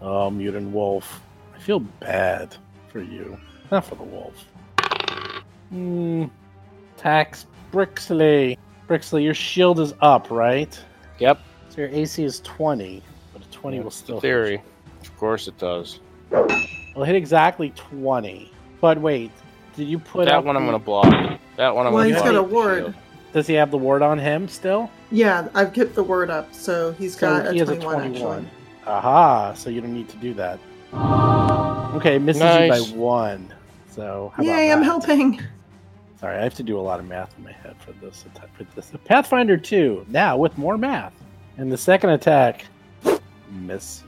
[0.00, 1.20] Oh, mutant wolf.
[1.62, 2.56] I feel bad
[2.88, 3.38] for you.
[3.70, 4.34] Not for the wolf.
[5.70, 6.24] Hmm.
[6.96, 8.58] Tax Brixley.
[8.88, 10.76] Brixley, your shield is up, right?
[11.20, 11.38] Yep.
[11.68, 13.00] So your AC is 20,
[13.32, 14.44] but a 20 will still the hit you.
[14.44, 14.62] theory.
[15.02, 16.00] Of course it does.
[16.32, 18.50] It'll hit exactly 20.
[18.80, 19.30] But wait,
[19.76, 21.38] did you put that up one I'm gonna block.
[21.58, 22.32] That one I'm Well, gonna he's block.
[22.32, 22.94] got a ward.
[23.32, 24.90] Does he have the ward on him still?
[25.12, 28.08] Yeah, I've kept the ward up, so he's So got he a has 21, a
[28.08, 28.38] 21.
[28.38, 28.50] actually.
[28.84, 30.58] Aha, so you don't need to do that.
[31.92, 32.88] Okay, misses Nice.
[32.90, 33.52] you by one.
[33.90, 35.40] So how Yay, about I'm helping.
[36.18, 38.24] Sorry, I have to do a lot of math in my head for this.
[38.26, 38.92] attack- For this.
[39.04, 41.12] Pathfinder 2, now with more math.
[41.58, 42.64] And the second attack
[43.50, 44.04] misses.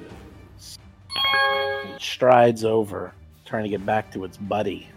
[1.16, 3.12] It strides over,
[3.44, 4.88] trying to get back to its buddy.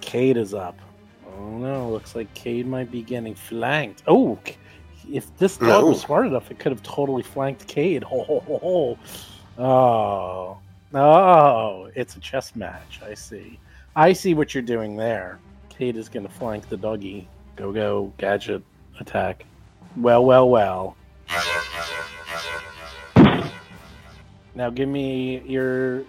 [0.00, 0.78] Cade is up.
[1.38, 4.02] Oh no, looks like Cade might be getting flanked.
[4.06, 4.38] Oh,
[5.12, 5.86] if this dog No.
[5.88, 8.02] was smart enough, it could have totally flanked Cade.
[8.04, 8.58] Ho, ho, ho,
[9.58, 9.62] ho.
[9.62, 10.58] Oh,
[10.96, 13.00] oh, it's a chess match.
[13.04, 13.58] I see.
[13.94, 15.38] I see what you're doing there.
[15.68, 17.28] Cade is going to flank the doggy.
[17.56, 18.62] Go, go, gadget
[19.00, 19.44] attack.
[19.96, 20.96] Well, well, well.
[24.54, 26.04] Now give me your.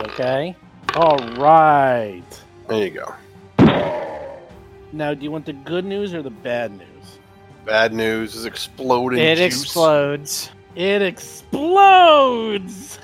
[0.00, 0.56] Okay.
[0.94, 2.22] All right.
[2.68, 3.14] There you go.
[4.92, 7.18] Now, do you want the good news or the bad news?
[7.64, 9.20] Bad news is exploding.
[9.20, 9.62] it juice.
[9.62, 10.50] explodes.
[10.74, 12.98] It explodes!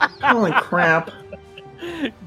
[0.00, 1.10] Holy crap.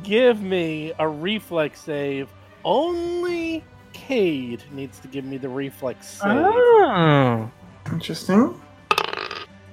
[0.04, 2.30] give me a reflex save.
[2.66, 3.64] Only
[3.94, 6.46] Cade needs to give me the reflex save.
[6.46, 7.52] Oh.
[7.92, 8.60] Interesting.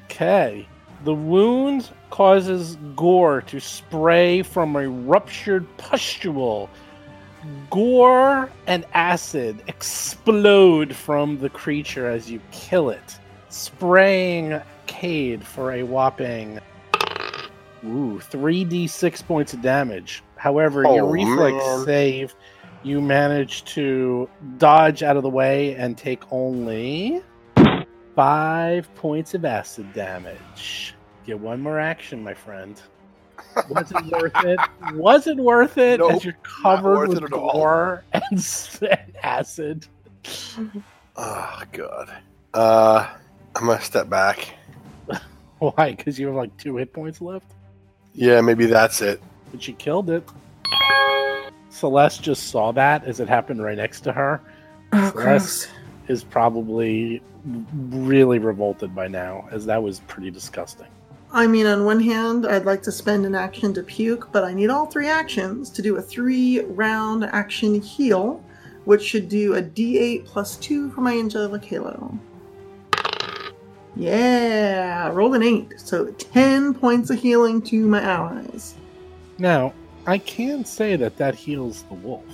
[0.05, 0.67] Okay.
[1.05, 6.69] The wound causes gore to spray from a ruptured pustule.
[7.71, 15.83] Gore and acid explode from the creature as you kill it, spraying Cade for a
[15.85, 16.61] whopping
[17.85, 20.23] ooh, 3d6 points of damage.
[20.37, 21.85] However, your Oh, reflex man.
[21.85, 22.35] save,
[22.83, 24.29] you manage to
[24.59, 27.23] dodge out of the way and take only
[28.17, 30.95] Five points of acid damage.
[31.25, 32.81] Get one more action, my friend.
[33.71, 34.59] Was it worth it?
[34.95, 36.01] Was it worth it?
[36.01, 37.53] Nope, as you're covered with it at all.
[37.53, 38.23] gore and,
[38.83, 39.87] and acid.
[41.17, 42.15] Oh god.
[42.53, 43.09] Uh,
[43.57, 44.55] I'm gonna step back.
[45.59, 45.95] Why?
[45.95, 47.53] Because you have like two hit points left?
[48.21, 49.23] Yeah, maybe that's it.
[49.51, 50.23] But she killed it.
[51.71, 54.43] Celeste just saw that as it happened right next to her.
[54.93, 55.69] Oh, Celeste gross.
[56.09, 57.23] is probably
[57.89, 60.89] really revolted by now, as that was pretty disgusting.
[61.33, 64.53] I mean, on one hand, I'd like to spend an action to puke, but I
[64.53, 68.45] need all three actions to do a three round action heal,
[68.85, 72.19] which should do a d8 plus 2 for my Angelic Halo.
[73.97, 78.75] Yeah, rolled an 8, so 10 points of healing to my allies.
[79.39, 79.75] Now,
[80.07, 82.25] I can say that that heals the wolf,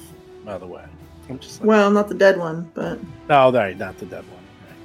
[0.44, 0.84] by the way.
[1.28, 2.98] I'm just like, Well, not the dead one, but
[3.30, 4.44] oh, right, not the dead one.
[4.66, 4.76] Right.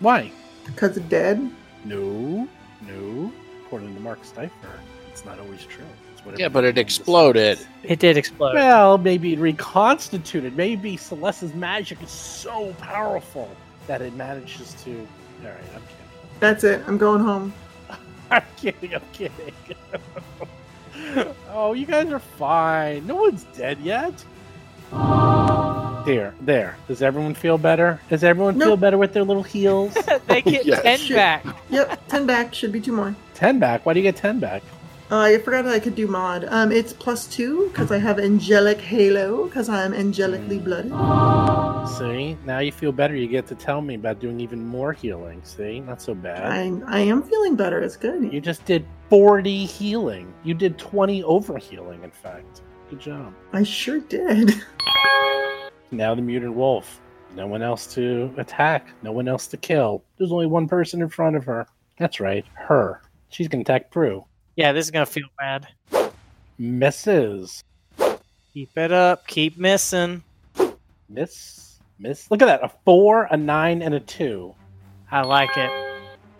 [0.00, 0.32] Why?
[0.66, 1.50] because it's dead.
[1.84, 2.48] No,
[2.86, 3.32] no.
[3.64, 4.80] According to Mark Seifter,
[5.10, 5.84] it's not always true.
[6.36, 7.58] Yeah, but it exploded.
[7.82, 8.54] It did explode.
[8.54, 10.56] Well, maybe it reconstituted.
[10.56, 13.50] Maybe Celeste's magic is so powerful
[13.86, 15.06] that it manages to.
[15.44, 16.40] All right, I'm kidding.
[16.40, 16.82] That's it.
[16.86, 17.52] I'm going home.
[18.30, 18.94] I'm kidding.
[18.94, 19.54] I'm kidding.
[21.50, 23.06] oh, you guys are fine.
[23.06, 24.24] No one's dead yet.
[26.06, 26.76] There, there.
[26.86, 27.98] Does everyone feel better?
[28.10, 29.96] Does everyone feel better with their little heels?
[30.26, 30.82] they get Yes.
[31.08, 31.46] 10 back.
[31.70, 32.54] Yep, 10 back.
[32.54, 33.14] Should be two more.
[33.34, 33.86] ten back.
[33.86, 34.62] Why do you get ten back?
[35.10, 36.46] Uh, I forgot I could do mod.
[36.48, 40.92] Um, it's plus two because I have angelic halo because I'm angelically blooded.
[41.98, 43.14] See, now you feel better.
[43.14, 45.42] You get to tell me about doing even more healing.
[45.44, 46.42] See, not so bad.
[46.42, 47.80] I I am feeling better.
[47.80, 48.32] It's good.
[48.32, 50.32] You just did 40 healing.
[50.42, 52.62] You did 20 over healing, in fact.
[52.88, 53.34] Good job.
[53.52, 54.54] I sure did.
[55.90, 57.00] Now the mutant wolf.
[57.36, 58.88] No one else to attack.
[59.02, 60.02] No one else to kill.
[60.16, 61.68] There's only one person in front of her.
[61.98, 63.00] That's right, her.
[63.28, 64.24] She's gonna attack Prue.
[64.56, 65.66] Yeah, this is going to feel bad.
[66.58, 67.64] Misses.
[68.52, 69.26] Keep it up.
[69.26, 70.22] Keep missing.
[71.08, 71.80] Miss.
[71.98, 72.30] Miss.
[72.30, 72.64] Look at that.
[72.64, 74.54] A four, a nine, and a two.
[75.10, 75.70] I like it.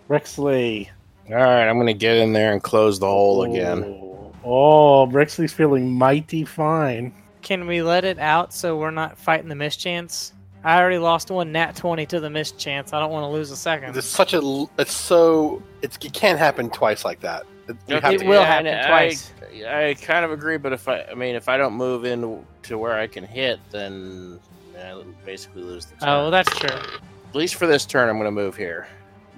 [0.09, 0.89] Brixley.
[1.29, 3.85] All right, I'm gonna get in there and close the hole again.
[3.85, 7.15] Oh, oh, Brixley's feeling mighty fine.
[7.43, 10.33] Can we let it out so we're not fighting the mischance?
[10.65, 12.93] I already lost one nat 20 to the mischance.
[12.93, 13.97] I don't want to lose a second.
[13.97, 14.67] It's such a.
[14.79, 15.63] It's so.
[15.83, 17.45] It's, it can't happen twice like that.
[17.69, 19.33] It, you have It to, will Yeah, happen and twice.
[19.67, 22.45] I, I kind of agree, but if I, I mean, if I don't move in
[22.65, 24.41] to where I can hit, then
[24.77, 26.09] I basically lose the oh, turn.
[26.09, 26.77] Oh, that's true.
[26.77, 28.87] At least for this turn, I'm going to move here.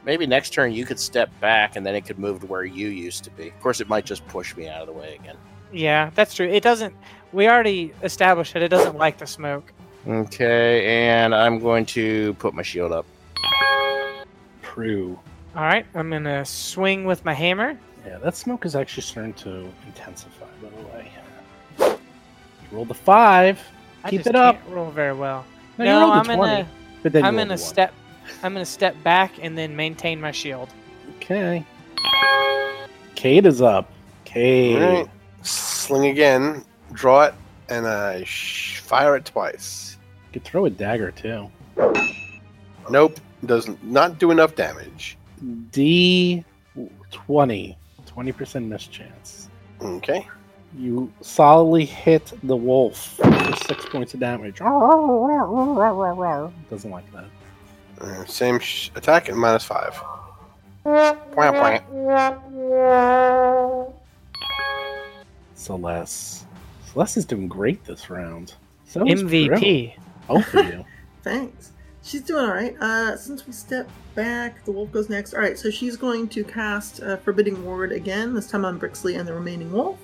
[0.05, 2.89] Maybe next turn you could step back, and then it could move to where you
[2.89, 3.49] used to be.
[3.49, 5.37] Of course, it might just push me out of the way again.
[5.73, 6.49] Yeah, that's true.
[6.49, 6.95] It doesn't.
[7.33, 9.73] We already established that it doesn't like the smoke.
[10.07, 13.05] Okay, and I'm going to put my shield up.
[14.63, 15.19] Prue.
[15.57, 17.77] All right, I'm gonna swing with my hammer.
[18.07, 21.99] Yeah, that smoke is actually starting to intensify, by the way.
[22.71, 23.61] Roll the five.
[24.05, 24.61] I Keep just it up.
[24.63, 25.45] Can't roll very well.
[25.79, 26.69] No, you No, rolled a I'm 20, gonna.
[27.03, 27.93] but then you I'm gonna step.
[28.43, 30.69] I'm gonna step back and then maintain my shield.
[31.17, 31.65] Okay.
[33.15, 33.91] Cade is up.
[34.25, 34.83] Cade.
[34.83, 35.11] All right.
[35.43, 36.65] Sling again.
[36.93, 37.35] Draw it,
[37.69, 39.97] and I sh- fire it twice.
[40.33, 41.51] You could throw a dagger too.
[42.91, 43.19] Nope.
[43.45, 45.19] Does not do enough damage.
[45.73, 46.45] D
[47.11, 47.77] twenty.
[48.17, 49.51] Twenty percent mischance.
[49.83, 50.27] Okay.
[50.75, 54.57] You solidly hit the wolf for six points of damage.
[54.63, 55.27] Oh
[56.17, 56.51] well.
[56.71, 57.27] Doesn't like that.
[58.01, 60.03] Uh, same sh- attack and minus five.
[60.85, 61.79] Wah, wah.
[65.55, 66.47] Celeste.
[66.87, 68.55] Celeste is doing great this round.
[68.87, 69.03] So.
[69.03, 69.93] MVP.
[70.27, 70.87] Both for you.
[71.23, 71.73] Thanks.
[72.07, 72.77] She's doing all right.
[72.81, 75.35] Uh, since we step back, the wolf goes next.
[75.35, 78.33] All right, so she's going to cast uh, Forbidding Ward again.
[78.33, 79.99] This time on Brixley and the remaining wolf,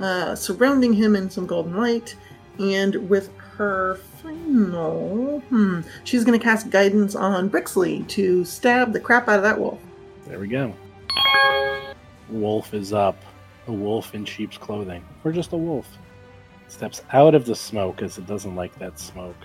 [0.00, 2.16] uh, surrounding him in some golden light.
[2.58, 3.28] And with
[3.58, 9.36] her final, hmm, she's going to cast Guidance on Brixley to stab the crap out
[9.36, 9.78] of that wolf.
[10.26, 10.72] There we go.
[12.30, 13.22] Wolf is up.
[13.66, 15.04] A wolf in sheep's clothing.
[15.22, 15.86] Or just a wolf.
[16.68, 19.36] Steps out of the smoke as it doesn't like that smoke.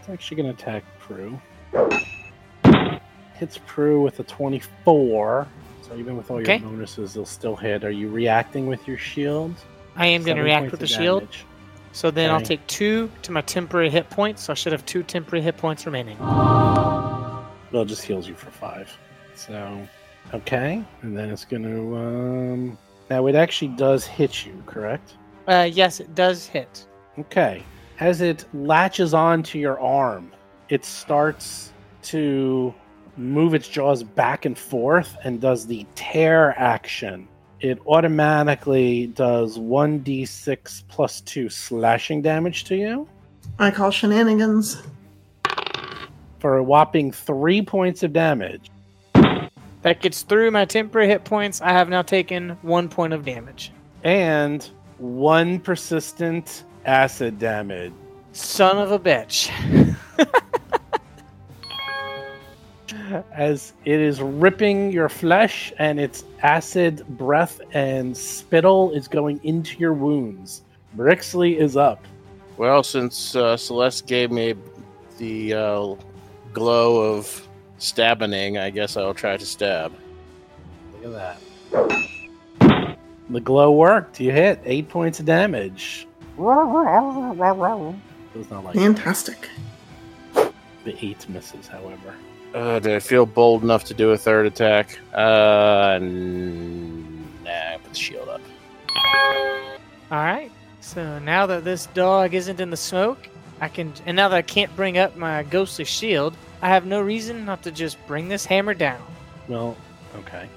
[0.00, 1.40] It's actually going to attack Prue.
[3.34, 5.46] Hits Prue with a 24.
[5.82, 6.58] So even with all Okay.
[6.58, 7.84] your bonuses, they'll still hit.
[7.84, 9.54] Are you reacting with your shield?
[9.96, 11.20] I am gonna Seven react points with the of shield.
[11.20, 11.44] damage.
[11.92, 12.44] So then I'll Okay.
[12.44, 14.44] take two to my temporary hit points.
[14.44, 16.16] So I should have two temporary hit points remaining.
[16.18, 18.90] Well, it just heals you for five.
[19.34, 19.86] So,
[20.32, 20.82] okay.
[21.02, 21.96] And then it's going to.
[21.96, 22.78] Um...
[23.10, 25.14] Now, it actually does hit you, correct?
[25.48, 26.86] Uh, yes, it does hit.
[27.18, 27.62] Okay.
[28.00, 30.32] As it latches onto your arm,
[30.70, 31.70] it starts
[32.04, 32.74] to
[33.18, 37.28] move its jaws back and forth and does the tear action.
[37.60, 43.06] It automatically does 1d6 plus 2 slashing damage to you
[43.58, 44.82] I call shenanigans.
[46.38, 48.70] for a whopping 3 points of damage.
[49.82, 51.60] That gets through my temporary hit points.
[51.60, 53.72] I have now taken one point of damage.
[54.04, 57.92] And 1 persistent acid damage.
[58.32, 59.50] Son of a bitch.
[63.32, 69.78] as it is ripping your flesh and its acid breath and spittle is going into
[69.78, 70.62] your wounds.
[70.96, 72.04] Brixley is up.
[72.56, 74.54] Well, since uh, Celeste gave me
[75.18, 75.94] the uh,
[76.52, 79.92] glow of stabbing, I guess I'll try to stab.
[81.02, 82.96] Look at that.
[83.30, 84.20] The glow worked.
[84.20, 86.06] You hit eight points of damage.
[88.34, 89.48] It was not like Fantastic.
[90.84, 92.14] the eight misses, however.
[92.54, 94.98] Uh, do I feel bold enough to do a third attack?
[95.14, 98.40] Uh, n- nah, put the shield up.
[100.10, 100.50] All right.
[100.80, 103.28] So now that this dog isn't in the smoke,
[103.60, 107.00] I can, and now that I can't bring up my ghostly shield, I have no
[107.00, 109.02] reason not to just bring this hammer down.
[109.46, 109.76] Well,
[110.20, 110.48] okay.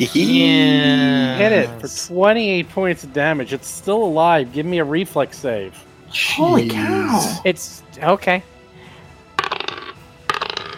[0.00, 1.36] Yeah.
[1.36, 3.52] Hit it for 28 points of damage.
[3.52, 4.50] It's still alive.
[4.52, 5.76] Give me a reflex save.
[6.08, 7.40] Holy cow!
[7.44, 8.42] It's okay.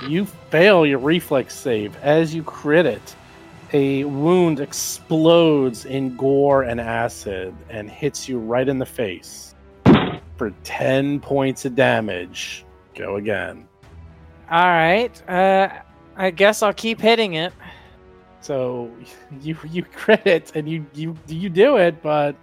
[0.08, 1.96] You fail your reflex save.
[1.98, 3.14] As you crit it,
[3.72, 9.54] a wound explodes in gore and acid and hits you right in the face
[10.36, 12.64] for 10 points of damage.
[12.96, 13.68] Go again.
[14.50, 15.30] All right.
[15.30, 15.68] Uh,
[16.16, 17.52] I guess I'll keep hitting it.
[18.42, 18.90] So
[19.40, 22.36] you you crit it and you you you do it, but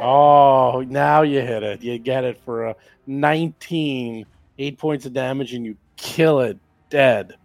[0.00, 1.82] oh, now you hit it.
[1.82, 4.26] You get it for a 19,
[4.58, 6.58] eight points of damage, and you kill it
[6.90, 7.36] dead.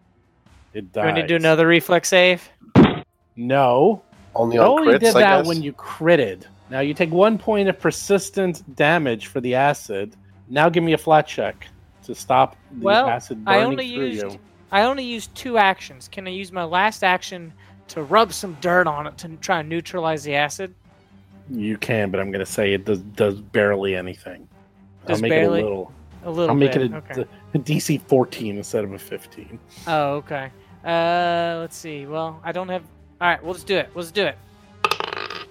[0.74, 1.10] It Do dies.
[1.10, 2.48] I need to do another reflex save?
[3.36, 4.02] No,
[4.36, 5.48] Only on only crits, did I that guess.
[5.48, 6.44] when you critted.
[6.70, 10.16] Now you take one point of persistent damage for the acid.
[10.50, 11.68] Now give me a flat check
[12.04, 14.40] to stop the Well, acid I burning only through used you.
[14.74, 16.08] I only use two actions.
[16.12, 17.54] Can I use my last action
[17.90, 20.74] to rub some dirt on it to try and neutralize the acid?
[21.50, 24.48] You can, but I'm going to say it does does barely anything.
[25.06, 25.60] Does I'll make barely?
[25.60, 25.92] it a little.
[26.26, 26.84] A little I'll make bit.
[26.84, 27.26] it a, okay.
[27.54, 29.60] a DC 14 instead of a 15.
[29.88, 30.50] Oh, okay.
[30.84, 32.06] Uh, let's see.
[32.08, 32.82] Well, I don't have.
[33.22, 33.90] All right, we'll just do it.
[33.94, 34.38] Let's do it.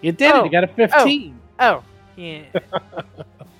[0.01, 0.41] You did Oh.
[0.41, 0.45] it.
[0.47, 1.39] You got a 15.
[1.61, 1.85] Oh, Oh,
[2.17, 2.43] yeah.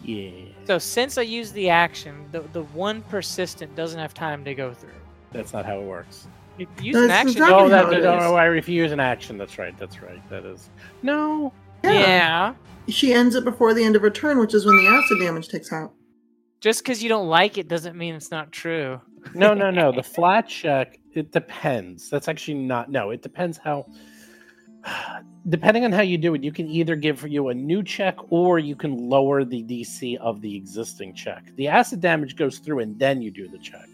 [0.05, 0.31] Yeah.
[0.65, 4.75] so since I used the action, the the one persistent doesn't have time to go
[4.75, 4.91] through.
[5.33, 6.27] That's not how it works.
[6.29, 8.23] Oh, if you use an action, exactly Oh, that, how it no, is.
[8.23, 9.39] no, I refuse an action.
[9.39, 9.77] That's right.
[9.79, 10.29] That's right.
[10.31, 10.69] That is.
[11.03, 11.53] No.
[11.83, 12.55] yeah.
[12.89, 15.49] She ends it before the end of her turn, which is when the acid damage
[15.49, 15.93] takes out.
[16.61, 19.01] Just because you don't like it doesn't mean it's not true.
[19.35, 19.93] No, no, no.
[19.93, 22.11] The flat check, it depends.
[22.11, 22.91] That's actually not.
[22.91, 23.87] No, it depends how.
[25.49, 28.61] Depending on how you do it, you can either give you a new check or
[28.61, 31.51] you can lower the DC of the existing check.
[31.57, 33.89] The acid damage goes through and then you do the check.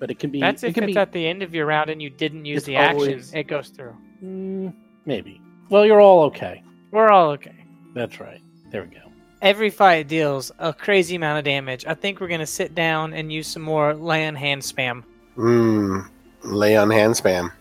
[0.00, 0.40] But it can be.
[0.40, 2.46] That's it if can it's be, at the end of your round and you didn't
[2.46, 3.22] use It's the action.
[3.32, 3.94] It goes through.
[4.24, 4.74] Mm,
[5.04, 5.40] maybe.
[5.68, 6.64] Well, you're all okay.
[6.90, 7.64] We're all okay.
[7.94, 8.40] That's right.
[8.70, 9.02] There we go.
[9.42, 11.86] Every fight deals a crazy amount of damage.
[11.86, 15.04] I think we're gonna sit down and use some more land hand spam.
[15.36, 16.08] Mmm.
[16.42, 17.52] Lay on hand spam.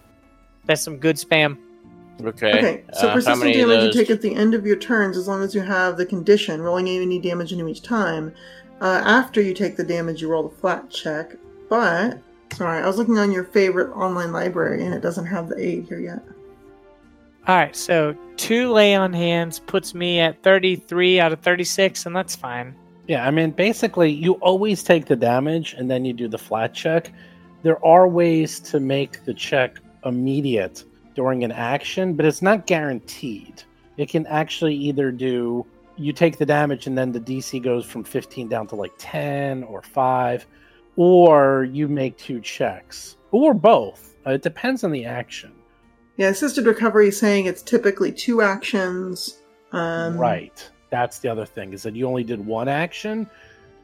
[0.65, 1.57] That's some good spam.
[2.21, 2.57] Okay.
[2.57, 5.41] Okay, so uh, persistent damage you take at the end of your turns as long
[5.41, 8.33] as you have the condition, rolling any damage into each time.
[8.81, 11.35] Uh, after you take the damage, you roll the flat check.
[11.69, 12.19] But,
[12.53, 15.85] sorry, I was looking on your favorite online library and it doesn't have the aid
[15.85, 16.23] here yet.
[17.47, 22.15] All right, so two lay on hands puts me at 33 out of 36, and
[22.15, 22.75] that's fine.
[23.07, 26.75] Yeah, I mean, basically, you always take the damage and then you do the flat
[26.75, 27.11] check.
[27.63, 30.83] There are ways to make the check immediate
[31.15, 33.63] during an action, but it's not guaranteed.
[33.97, 35.65] It can actually either do
[35.97, 39.63] you take the damage and then the DC goes from 15 down to like 10
[39.63, 40.45] or 5,
[41.03, 44.15] or you make two checks, or both.
[44.27, 45.49] Uh, it depends on the action.
[46.17, 49.39] Yeah, assisted recovery is saying it's typically two actions.
[49.71, 50.69] Um, Right.
[50.89, 53.29] That's the other thing is that you only did one action.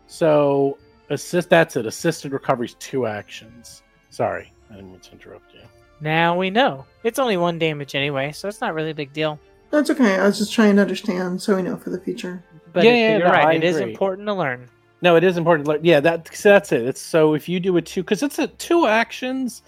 [0.07, 0.77] So
[1.09, 1.85] assist that's it.
[1.85, 3.81] Assisted recovery is two actions.
[4.09, 5.61] Sorry, I didn't mean to interrupt you.
[6.01, 6.85] Now we know.
[7.05, 9.39] It's only one damage anyway, so it's not really a big deal.
[9.71, 10.15] That's okay.
[10.15, 12.43] I was just trying to understand so we know for the future.
[12.73, 13.45] But Yeah, it- yeah, you're no, right.
[13.45, 13.91] I It is agree.
[13.93, 14.67] important to learn.
[15.01, 15.65] No, it is important.
[15.65, 16.85] to learn- Yeah, that that's it.
[16.85, 19.61] It's so if you do a two because it's a two actions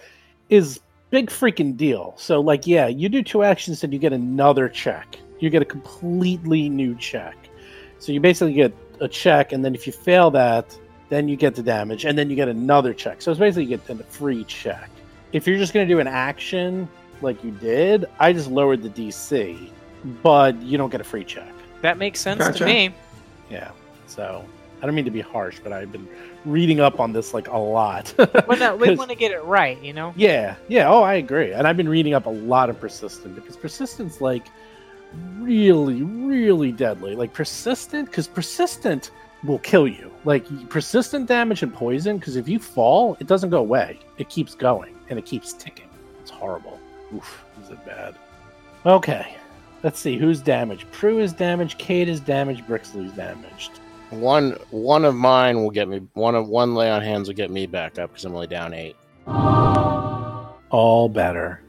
[0.48, 2.14] is big freaking deal.
[2.16, 5.16] So like yeah, you do two actions and you get another check.
[5.40, 7.36] You get a completely new check.
[7.98, 10.76] So you basically get a check and then if you fail that,
[11.08, 13.22] then you get the damage and then you get another check.
[13.22, 14.90] So it's basically you get a free check.
[15.32, 16.88] If you're just going to do an action
[17.22, 19.70] like you did, I just lowered the DC,
[20.22, 21.52] but you don't get a free check.
[21.82, 22.58] That makes sense Gotcha.
[22.60, 22.94] to me.
[23.50, 23.70] Yeah.
[24.06, 24.44] So
[24.80, 26.08] I don't mean to be harsh, but I've been
[26.44, 28.14] reading up on this like a lot.
[28.46, 30.14] Well, no, we want to get it right, you know?
[30.16, 30.88] yeah, yeah.
[30.88, 31.52] Oh, I agree.
[31.52, 34.46] And I've been reading up a lot of persistent because persistent's like
[35.38, 37.14] really, really deadly.
[37.16, 39.10] Like persistent, because persistent
[39.44, 40.10] will kill you.
[40.24, 43.98] Like persistent damage and poison, because if you fall, it doesn't go away.
[44.18, 45.88] It keeps going and it keeps ticking.
[46.20, 46.78] It's horrible.
[47.14, 48.14] Oof, is it bad?
[48.86, 49.36] Okay,
[49.82, 50.90] let's see who's damaged.
[50.92, 51.78] Prue is damaged.
[51.78, 52.64] Cade is damaged.
[52.66, 53.80] Brixley's damaged.
[54.10, 56.00] One one of mine will get me.
[56.14, 58.72] One of one lay on hands will get me back up because I'm only down
[58.74, 58.96] eight.
[60.70, 61.60] All better.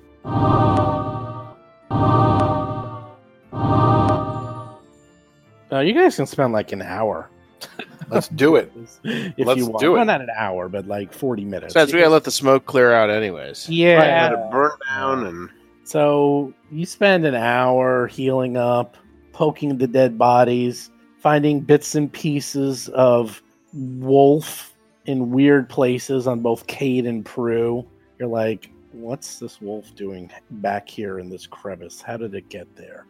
[5.72, 7.30] Uh, you guys can spend like an hour
[8.10, 8.72] Let's do it.
[9.04, 9.80] if Let's you want.
[9.82, 9.98] do it.
[9.98, 11.74] Well, not an hour, but like forty minutes.
[11.76, 13.70] Besides, we gotta let the smoke clear out, anyways.
[13.70, 14.00] yeah.
[14.00, 15.50] Let it burn down and
[15.84, 18.98] So you spend an hour healing up,
[19.34, 23.42] poking the dead bodies, finding bits and pieces of
[23.74, 27.86] wolf in weird places on both Cade and Prue.
[28.20, 32.02] You're like, what's this wolf doing back here in this crevice?
[32.02, 33.06] How did it get there?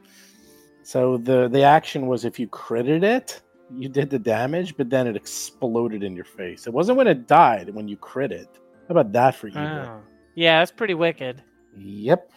[0.84, 3.42] So the the action was if you critted it,
[3.76, 6.66] you did the damage, but then it exploded in your face.
[6.68, 8.50] It wasn't when it died, when you crit it.
[8.88, 9.60] How about that for you?
[9.60, 10.02] Oh.
[10.36, 11.44] Yeah, that's pretty wicked.
[11.78, 12.32] Yep.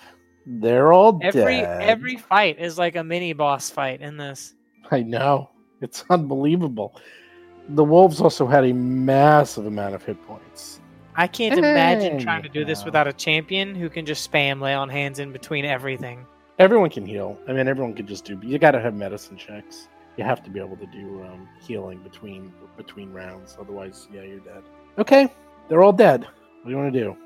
[0.44, 1.82] They're all Every dead.
[1.82, 4.54] every fight is like a mini boss fight in this.
[4.90, 5.48] I know.
[5.82, 6.96] It's unbelievable.
[7.68, 10.80] The wolves also had a massive amount of hit points.
[11.14, 14.60] I can't imagine Hey, trying to do this without a champion who can just spam
[14.60, 16.26] lay on hands in between everything.
[16.58, 17.38] Everyone can heal.
[17.48, 18.40] I mean, everyone can just do.
[18.42, 19.88] You got to have medicine checks.
[20.16, 23.56] You have to be able to do um, healing between between rounds.
[23.60, 24.62] Otherwise, yeah, you're dead.
[24.98, 25.28] Okay,
[25.68, 26.22] they're all dead.
[26.22, 27.16] What do you want to do?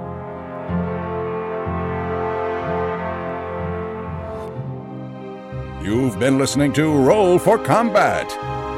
[5.87, 8.29] You've been listening to Roll for Combat.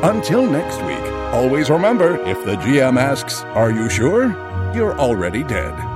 [0.03, 4.28] Until next week, always remember if the GM asks, Are you sure?
[4.76, 5.89] You're already dead.